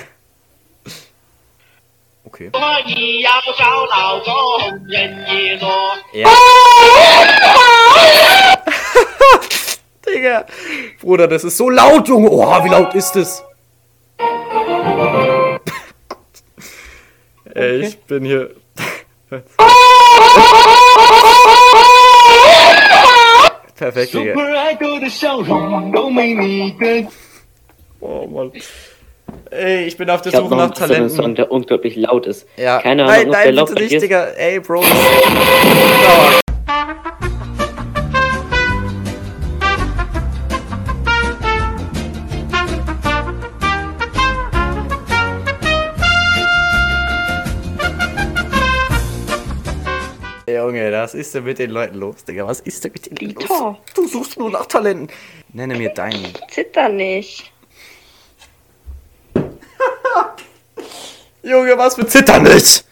Okay. 2.26 2.50
Ja. 6.12 6.28
Digga. 10.24 10.46
Bruder, 11.00 11.28
das 11.28 11.44
ist 11.44 11.58
so 11.58 11.68
laut, 11.68 12.08
Junge. 12.08 12.30
Oha, 12.30 12.64
wie 12.64 12.70
laut 12.70 12.94
ist 12.94 13.12
das? 13.12 13.44
Ey, 17.54 17.82
ich 17.82 17.98
bin 17.98 18.24
hier. 18.24 18.54
Perfekt, 23.76 24.14
Digga. 24.14 24.34
Oh 28.00 28.26
Mann. 28.26 28.50
Ey, 29.50 29.86
ich 29.86 29.96
bin 29.96 30.08
auf 30.08 30.22
der 30.22 30.32
ich 30.32 30.38
Suche 30.38 30.56
nach 30.56 30.70
Talenten. 30.70 31.10
So 31.10 31.22
Song, 31.22 31.34
der 31.34 31.50
unglaublich 31.50 31.96
laut 31.96 32.26
ist. 32.26 32.46
Ja. 32.56 32.80
Keine 32.80 33.04
Ahnung, 33.04 33.30
nein, 33.30 33.54
nein, 33.54 33.66
bitte 33.66 33.82
nicht, 33.82 34.02
Digga. 34.02 34.28
Ey, 34.36 34.60
Bro. 34.60 34.82
Junge, 50.64 50.92
was 50.92 51.12
ist 51.12 51.34
denn 51.34 51.44
mit 51.44 51.58
den 51.58 51.70
Leuten 51.70 51.96
los, 51.96 52.24
Digga? 52.24 52.46
Was 52.46 52.60
ist 52.60 52.82
denn 52.84 52.92
mit 52.92 53.20
den 53.20 53.34
Leuten 53.34 53.46
los? 53.46 53.76
Du 53.94 54.08
suchst 54.08 54.38
nur 54.38 54.50
nach 54.50 54.64
Talenten. 54.64 55.14
Nenne 55.52 55.76
mir 55.76 55.90
deinen. 55.90 56.32
Zitter 56.48 56.88
nicht. 56.88 57.52
Junge, 61.42 61.76
was 61.76 61.96
für 61.96 62.06
Zittern 62.06 62.44
nicht? 62.44 62.82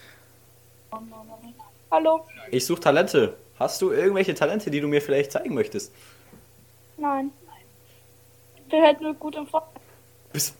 Hallo? 1.89 2.27
Ich 2.51 2.63
suche 2.65 2.81
Talente. 2.81 3.35
Hast 3.57 3.81
du 3.81 3.91
irgendwelche 3.91 4.35
Talente, 4.35 4.69
die 4.69 4.79
du 4.79 4.87
mir 4.87 5.01
vielleicht 5.01 5.31
zeigen 5.31 5.55
möchtest? 5.55 5.91
Nein. 6.97 7.31
Ich 8.55 8.63
bin 8.69 8.83
halt 8.83 9.01
nur 9.01 9.15
gut 9.15 9.35
im 9.35 9.47
Fort. 9.47 9.65
Bist, 10.31 10.53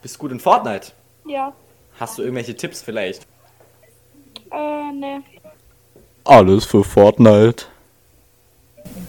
bist 0.00 0.16
gut 0.16 0.30
in 0.30 0.38
Fortnite? 0.38 0.92
Ja. 1.24 1.52
Hast 1.98 2.18
du 2.18 2.22
irgendwelche 2.22 2.56
Tipps 2.56 2.82
vielleicht? 2.82 3.26
Äh, 4.52 4.92
ne. 4.92 5.24
Alles 6.24 6.64
für 6.64 6.84
Fortnite. 6.84 7.66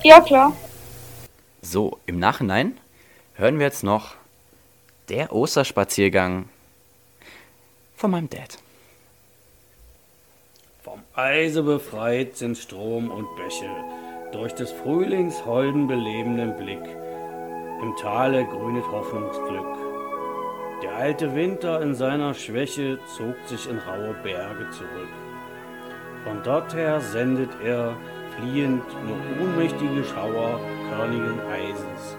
Ja, 0.04 0.20
klar. 0.20 0.54
So, 1.62 2.00
im 2.08 2.18
Nachhinein 2.18 2.80
hören 3.36 3.60
wir 3.60 3.68
jetzt 3.68 3.84
noch 3.84 4.16
der 5.10 5.32
Osterspaziergang 5.32 6.50
von 7.96 8.12
meinem 8.12 8.30
Dad. 8.30 8.58
Vom 10.82 11.02
Eise 11.14 11.64
befreit 11.64 12.36
sind 12.36 12.58
Strom 12.58 13.12
und 13.12 13.28
Bäche, 13.36 13.70
durch 14.32 14.54
des 14.54 14.72
Frühlings 14.72 15.46
holden 15.46 15.88
belebenden 15.88 16.58
Blick. 16.58 16.84
Im 17.82 17.96
Tale 18.02 18.44
grünet 18.46 18.86
Hoffnungsglück. 18.92 19.78
Der 20.82 20.96
alte 20.96 21.36
Winter 21.36 21.82
in 21.82 21.94
seiner 21.94 22.34
Schwäche 22.34 22.98
zog 23.16 23.36
sich 23.46 23.70
in 23.70 23.78
raue 23.78 24.16
Berge 24.24 24.70
zurück. 24.72 25.23
Von 26.24 26.42
dorther 26.44 27.02
sendet 27.02 27.50
er 27.64 27.96
fliehend 28.36 28.84
nur 29.06 29.18
ohnmächtige 29.42 30.04
Schauer 30.04 30.60
körnigen 30.90 31.40
Eisens. 31.52 32.18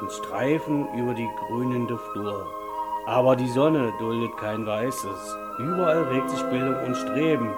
In 0.00 0.10
Streifen 0.10 0.86
über 0.96 1.14
die 1.14 1.28
grünende 1.46 1.98
Flur. 2.12 2.46
Aber 3.06 3.34
die 3.34 3.48
Sonne 3.48 3.92
duldet 3.98 4.36
kein 4.36 4.66
Weißes. 4.66 5.36
Überall 5.58 6.02
regt 6.04 6.30
sich 6.30 6.42
Bildung 6.44 6.76
und 6.84 6.96
Streben. 6.96 7.48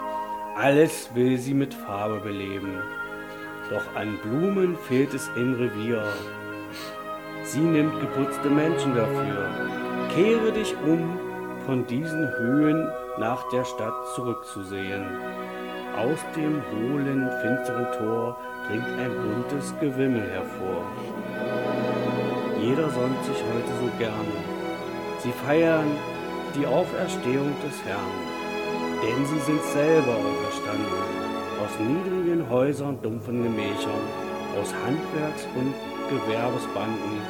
Alles 0.56 1.10
will 1.14 1.36
sie 1.38 1.54
mit 1.54 1.74
Farbe 1.74 2.20
beleben. 2.20 2.78
Doch 3.68 3.82
an 3.96 4.18
Blumen 4.22 4.76
fehlt 4.88 5.12
es 5.14 5.28
im 5.36 5.54
Revier. 5.54 6.04
Sie 7.42 7.60
nimmt 7.60 8.00
geputzte 8.00 8.48
Menschen 8.48 8.94
dafür. 8.94 9.48
Kehre 10.14 10.52
dich 10.52 10.74
um, 10.86 11.18
von 11.66 11.86
diesen 11.86 12.28
Höhen 12.38 12.88
nach 13.18 13.42
der 13.50 13.64
Stadt 13.64 13.94
zurückzusehen. 14.14 15.04
Aus 15.96 16.18
dem 16.36 16.62
hohlen, 16.70 17.28
finsteren 17.42 17.86
Tor 17.98 18.36
dringt 18.68 18.86
ein 18.86 19.10
buntes 19.10 19.74
Gewimmel 19.80 20.22
hervor. 20.30 20.84
Jeder 22.60 22.88
sonnt 22.90 23.24
sich 23.24 23.36
heute 23.36 23.72
so 23.80 23.98
gerne. 23.98 24.36
Sie 25.18 25.32
feiern 25.32 25.90
die 26.54 26.66
Auferstehung 26.66 27.52
des 27.64 27.84
Herrn, 27.84 28.14
denn 29.02 29.26
sie 29.26 29.40
sind 29.40 29.62
selber 29.64 30.12
auferstanden. 30.12 31.30
Aus 31.62 31.78
niedrigen 31.78 32.48
Häusern, 32.48 32.98
dumpfen 33.02 33.42
Gemächern, 33.42 34.04
aus 34.60 34.72
Handwerks- 34.84 35.46
und 35.56 35.74
Gewerbesbanden, 36.08 37.20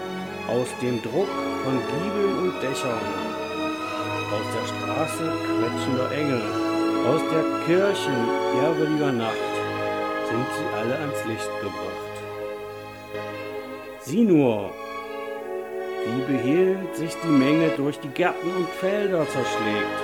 aus 0.48 0.68
dem 0.80 1.02
Druck 1.02 1.28
von 1.64 1.78
Giebeln 1.88 2.38
und 2.38 2.62
Dächern, 2.62 3.19
aus 4.32 4.46
der 4.54 4.66
Straße 4.72 5.32
quetschender 5.46 6.10
Engel, 6.12 6.42
aus 7.06 7.22
der 7.32 7.44
Kirchen 7.66 8.18
ehrwürdiger 8.62 9.12
Nacht 9.12 9.52
sind 10.28 10.46
sie 10.56 10.78
alle 10.78 10.96
ans 10.98 11.24
Licht 11.26 11.50
gebracht. 11.60 12.14
Sieh 14.00 14.24
nur, 14.24 14.70
wie 16.06 16.32
behielt 16.32 16.94
sich 16.94 17.16
die 17.22 17.28
Menge 17.28 17.70
durch 17.76 17.98
die 17.98 18.08
Gärten 18.08 18.50
und 18.56 18.68
Felder 18.68 19.26
zerschlägt, 19.28 19.98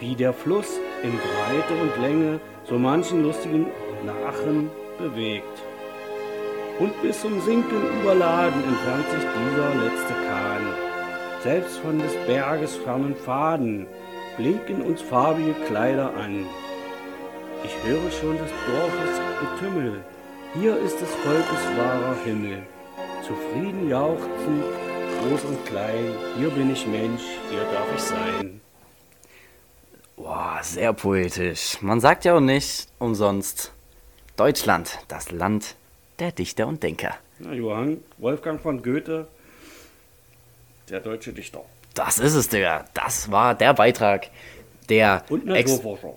wie 0.00 0.14
der 0.16 0.32
Fluss 0.32 0.78
in 1.02 1.12
Breite 1.12 1.74
und 1.80 2.02
Länge 2.02 2.40
so 2.64 2.78
manchen 2.78 3.22
lustigen 3.22 3.66
Nachen 4.04 4.70
bewegt. 4.98 5.62
Und 6.78 7.00
bis 7.02 7.20
zum 7.20 7.40
Sinken 7.40 8.00
überladen 8.00 8.64
entfernt 8.64 9.08
sich 9.10 9.28
dieser 9.38 9.84
letzte. 9.84 10.21
Selbst 11.42 11.78
von 11.78 11.98
des 11.98 12.12
Berges 12.26 12.76
fernen 12.76 13.16
Pfaden 13.16 13.88
blinken 14.36 14.80
uns 14.80 15.02
farbige 15.02 15.54
Kleider 15.66 16.14
an. 16.14 16.46
Ich 17.64 17.74
höre 17.82 18.10
schon 18.12 18.38
des 18.38 18.50
Dorfes 18.66 19.20
Getümmel, 19.40 20.04
hier 20.54 20.78
ist 20.78 21.00
des 21.00 21.08
Volkes 21.08 21.76
wahrer 21.76 22.14
Himmel. 22.24 22.62
Zufrieden 23.26 23.88
jauchzen, 23.88 24.62
groß 25.18 25.44
und 25.46 25.66
klein, 25.66 26.14
hier 26.38 26.48
bin 26.50 26.72
ich 26.72 26.86
Mensch, 26.86 27.22
hier 27.50 27.64
darf 27.72 27.88
ich 27.92 28.02
sein. 28.02 28.60
Boah, 30.16 30.60
sehr 30.62 30.92
poetisch. 30.92 31.82
Man 31.82 31.98
sagt 31.98 32.24
ja 32.24 32.36
auch 32.36 32.40
nicht 32.40 32.86
umsonst 33.00 33.72
Deutschland, 34.36 34.96
das 35.08 35.32
Land 35.32 35.74
der 36.20 36.30
Dichter 36.30 36.68
und 36.68 36.84
Denker. 36.84 37.16
Na, 37.40 37.52
Johann 37.52 37.98
Wolfgang 38.18 38.60
von 38.60 38.80
Goethe, 38.80 39.26
der 40.88 41.00
deutsche 41.00 41.32
Dichter. 41.32 41.64
Das 41.94 42.18
ist 42.18 42.34
es, 42.34 42.48
Digga. 42.48 42.84
Das 42.94 43.30
war 43.30 43.54
der 43.54 43.74
Beitrag 43.74 44.28
der 44.88 45.24
Und 45.28 45.46
Naturforscher. 45.46 46.14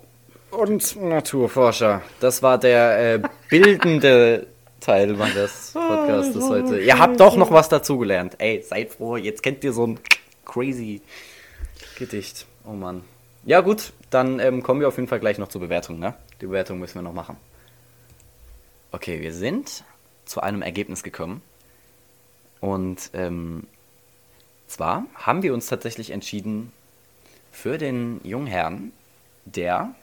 und 0.50 0.96
Naturforscher. 1.02 2.02
Das 2.20 2.42
war 2.42 2.58
der 2.58 3.14
äh, 3.14 3.22
bildende 3.48 4.46
Teil 4.80 5.14
meines 5.14 5.72
Podcastes 5.72 6.48
heute. 6.48 6.78
Ihr 6.80 6.98
habt 6.98 7.18
doch 7.20 7.36
noch 7.36 7.50
was 7.50 7.68
dazugelernt. 7.68 8.36
Ey, 8.38 8.62
seid 8.62 8.92
froh, 8.92 9.16
jetzt 9.16 9.42
kennt 9.42 9.64
ihr 9.64 9.72
so 9.72 9.86
ein 9.86 9.98
crazy 10.44 11.02
Gedicht. 11.98 12.46
Oh 12.64 12.72
Mann. 12.72 13.02
Ja 13.44 13.60
gut, 13.60 13.92
dann 14.10 14.38
ähm, 14.40 14.62
kommen 14.62 14.80
wir 14.80 14.88
auf 14.88 14.96
jeden 14.96 15.08
Fall 15.08 15.20
gleich 15.20 15.38
noch 15.38 15.48
zur 15.48 15.60
Bewertung, 15.60 15.98
ne? 15.98 16.14
Die 16.40 16.46
Bewertung 16.46 16.78
müssen 16.78 16.96
wir 16.96 17.02
noch 17.02 17.12
machen. 17.12 17.36
Okay, 18.92 19.20
wir 19.20 19.32
sind 19.32 19.84
zu 20.24 20.40
einem 20.40 20.62
Ergebnis 20.62 21.02
gekommen. 21.02 21.42
Und 22.60 23.10
ähm, 23.14 23.66
zwar 24.66 25.04
haben 25.14 25.42
wir 25.42 25.54
uns 25.54 25.66
tatsächlich 25.66 26.10
entschieden 26.10 26.72
für 27.52 27.78
den 27.78 28.20
jungen 28.22 28.46
Herrn, 28.46 28.92
der 29.44 29.94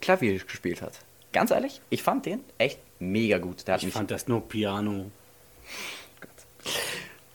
Klavier 0.00 0.38
gespielt 0.38 0.82
hat. 0.82 1.00
Ganz 1.32 1.50
ehrlich, 1.50 1.80
ich 1.90 2.02
fand 2.02 2.26
den 2.26 2.40
echt 2.58 2.80
mega 2.98 3.38
gut. 3.38 3.66
Der 3.66 3.74
hat 3.74 3.82
Ich 3.82 3.92
fand 3.92 4.10
das 4.10 4.28
nur 4.28 4.46
Piano. 4.48 5.10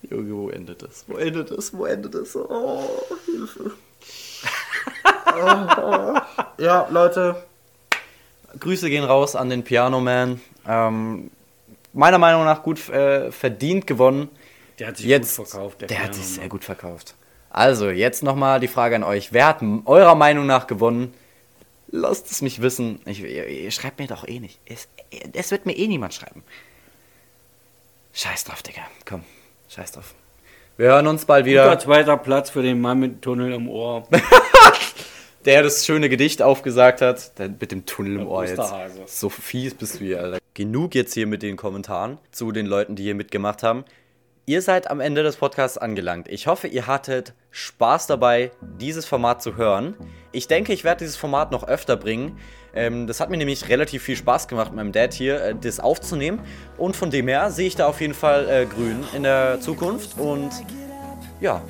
Junge, 0.10 0.36
wo 0.36 0.50
endet 0.50 0.82
das? 0.82 1.06
Wo 1.08 1.18
endet 1.18 1.52
das? 1.52 1.76
Wo 1.76 1.86
endet 1.86 2.14
das? 2.14 2.36
Oh, 2.36 3.02
Hilfe. 3.26 3.72
ja, 6.58 6.88
Leute. 6.90 7.44
Grüße 8.60 8.90
gehen 8.90 9.04
raus 9.04 9.36
an 9.36 9.50
den 9.50 9.64
Piano 9.64 10.00
Man. 10.00 10.42
Ähm, 10.68 11.32
meiner 11.94 12.18
Meinung 12.18 12.46
nach 12.46 12.64
gut 12.64 12.88
äh, 12.90 13.32
verdient 13.32 13.88
gewonnen. 13.88 14.30
Der 14.80 14.88
hat 14.88 14.98
sich 14.98 15.06
jetzt, 15.06 15.38
gut 15.38 15.48
verkauft, 15.48 15.82
der 15.82 15.88
Der, 15.88 16.04
hat 16.04 16.16
sich 16.16 16.26
sehr 16.26 16.50
gut 16.50 16.64
verkauft. 16.64 17.16
Also, 17.50 17.90
jetzt 17.90 18.24
nochmal 18.24 18.60
die 18.60 18.68
Frage 18.68 18.96
an 18.96 19.04
euch. 19.04 19.32
Wer 19.32 19.48
hat 19.48 19.62
eurer 19.86 20.16
Meinung 20.16 20.46
nach 20.46 20.68
gewonnen? 20.68 21.14
Lasst 21.88 22.30
es 22.32 22.42
mich 22.42 22.62
wissen. 22.62 23.00
Ich, 23.06 23.22
ihr, 23.22 23.48
ihr 23.48 23.72
schreibt 23.72 24.00
mir 24.00 24.08
doch 24.08 24.28
eh 24.28 24.40
nicht. 24.40 24.60
Es, 24.66 24.90
es 25.34 25.52
wird 25.52 25.66
mir 25.66 25.78
eh 25.78 25.88
niemand 25.88 26.14
schreiben. 26.14 26.44
Scheiß 28.14 28.44
drauf, 28.46 28.64
Digga. 28.64 28.82
Komm, 29.06 29.24
scheiß 29.70 29.94
drauf. 29.94 30.14
Wir 30.78 30.88
hören 30.88 31.08
uns 31.08 31.24
bald 31.24 31.46
Guter 31.46 31.66
wieder. 31.66 31.80
zweiter 31.80 32.18
Platz 32.18 32.50
für 32.50 32.62
den 32.62 32.82
Mann 32.82 33.00
mit 33.00 33.22
Tunnel 33.22 33.54
im 33.54 33.70
Ohr. 33.70 34.08
Der 35.46 35.62
das 35.64 35.86
schöne 35.86 36.10
Gedicht 36.10 36.42
aufgesagt 36.42 37.02
hat. 37.02 37.38
Der 37.40 37.50
mit 37.50 37.72
dem 37.72 37.86
Tunnel 37.86 38.14
im 38.14 38.20
Der 38.20 38.28
Ohr 38.28 38.46
jetzt. 38.46 38.74
So 39.06 39.30
fies 39.30 39.74
bist 39.76 39.96
du 39.96 40.00
hier, 40.00 40.22
Alter. 40.22 40.40
Genug 40.54 40.96
jetzt 40.96 41.14
hier 41.14 41.28
mit 41.28 41.44
den 41.44 41.56
Kommentaren 41.56 42.18
zu 42.32 42.52
den 42.52 42.66
Leuten, 42.66 42.96
die 42.96 43.04
hier 43.04 43.16
mitgemacht 43.16 43.64
haben. 43.64 43.86
Ihr 44.48 44.62
seid 44.62 44.92
am 44.92 45.00
Ende 45.00 45.24
des 45.24 45.38
Podcasts 45.38 45.80
angelangt. 45.80 46.28
Ich 46.28 46.46
hoffe, 46.46 46.68
ihr 46.68 46.86
hattet 46.86 47.34
Spaß 47.50 48.06
dabei, 48.06 48.52
dieses 48.62 49.04
Format 49.04 49.42
zu 49.42 49.56
hören. 49.56 49.96
Ich 50.32 50.48
denke, 50.48 50.72
ich 50.72 50.84
werde 50.84 51.00
dieses 51.00 51.18
Format 51.18 51.52
noch 51.52 51.68
öfter 51.68 51.98
bringen. 51.98 52.38
Ähm, 52.76 53.08
das 53.08 53.20
hat 53.20 53.32
mir 53.32 53.38
nämlich 53.38 53.70
relativ 53.70 54.04
viel 54.04 54.16
Spaß 54.16 54.48
gemacht, 54.48 54.72
meinem 54.72 54.92
Dad 54.92 55.16
hier 55.16 55.42
äh, 55.42 55.56
das 55.60 55.80
aufzunehmen. 55.80 56.42
Und 56.78 56.96
von 56.96 57.10
dem 57.10 57.28
her 57.28 57.50
sehe 57.50 57.66
ich 57.66 57.76
da 57.76 57.88
auf 57.88 58.02
jeden 58.02 58.14
Fall 58.14 58.48
äh, 58.48 58.66
grün 58.68 59.04
in 59.16 59.24
der 59.24 59.62
Zukunft. 59.62 60.20
Und 60.20 60.52
ja, 61.42 61.64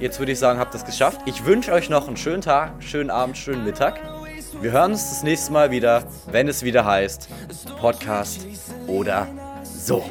jetzt 0.00 0.18
würde 0.18 0.32
ich 0.32 0.40
sagen, 0.40 0.58
habt 0.58 0.74
es 0.74 0.84
geschafft. 0.84 1.20
Ich 1.26 1.44
wünsche 1.44 1.72
euch 1.72 1.90
noch 1.90 2.08
einen 2.08 2.16
schönen 2.16 2.42
Tag, 2.42 2.82
schönen 2.82 3.10
Abend, 3.10 3.38
schönen 3.38 3.62
Mittag. 3.62 4.00
Wir 4.60 4.72
hören 4.72 4.92
uns 4.92 5.10
das 5.10 5.22
nächste 5.22 5.52
Mal 5.52 5.70
wieder, 5.70 6.02
wenn 6.26 6.48
es 6.48 6.64
wieder 6.64 6.84
heißt 6.84 7.28
Podcast 7.78 8.48
oder 8.88 9.28
so. 9.62 10.02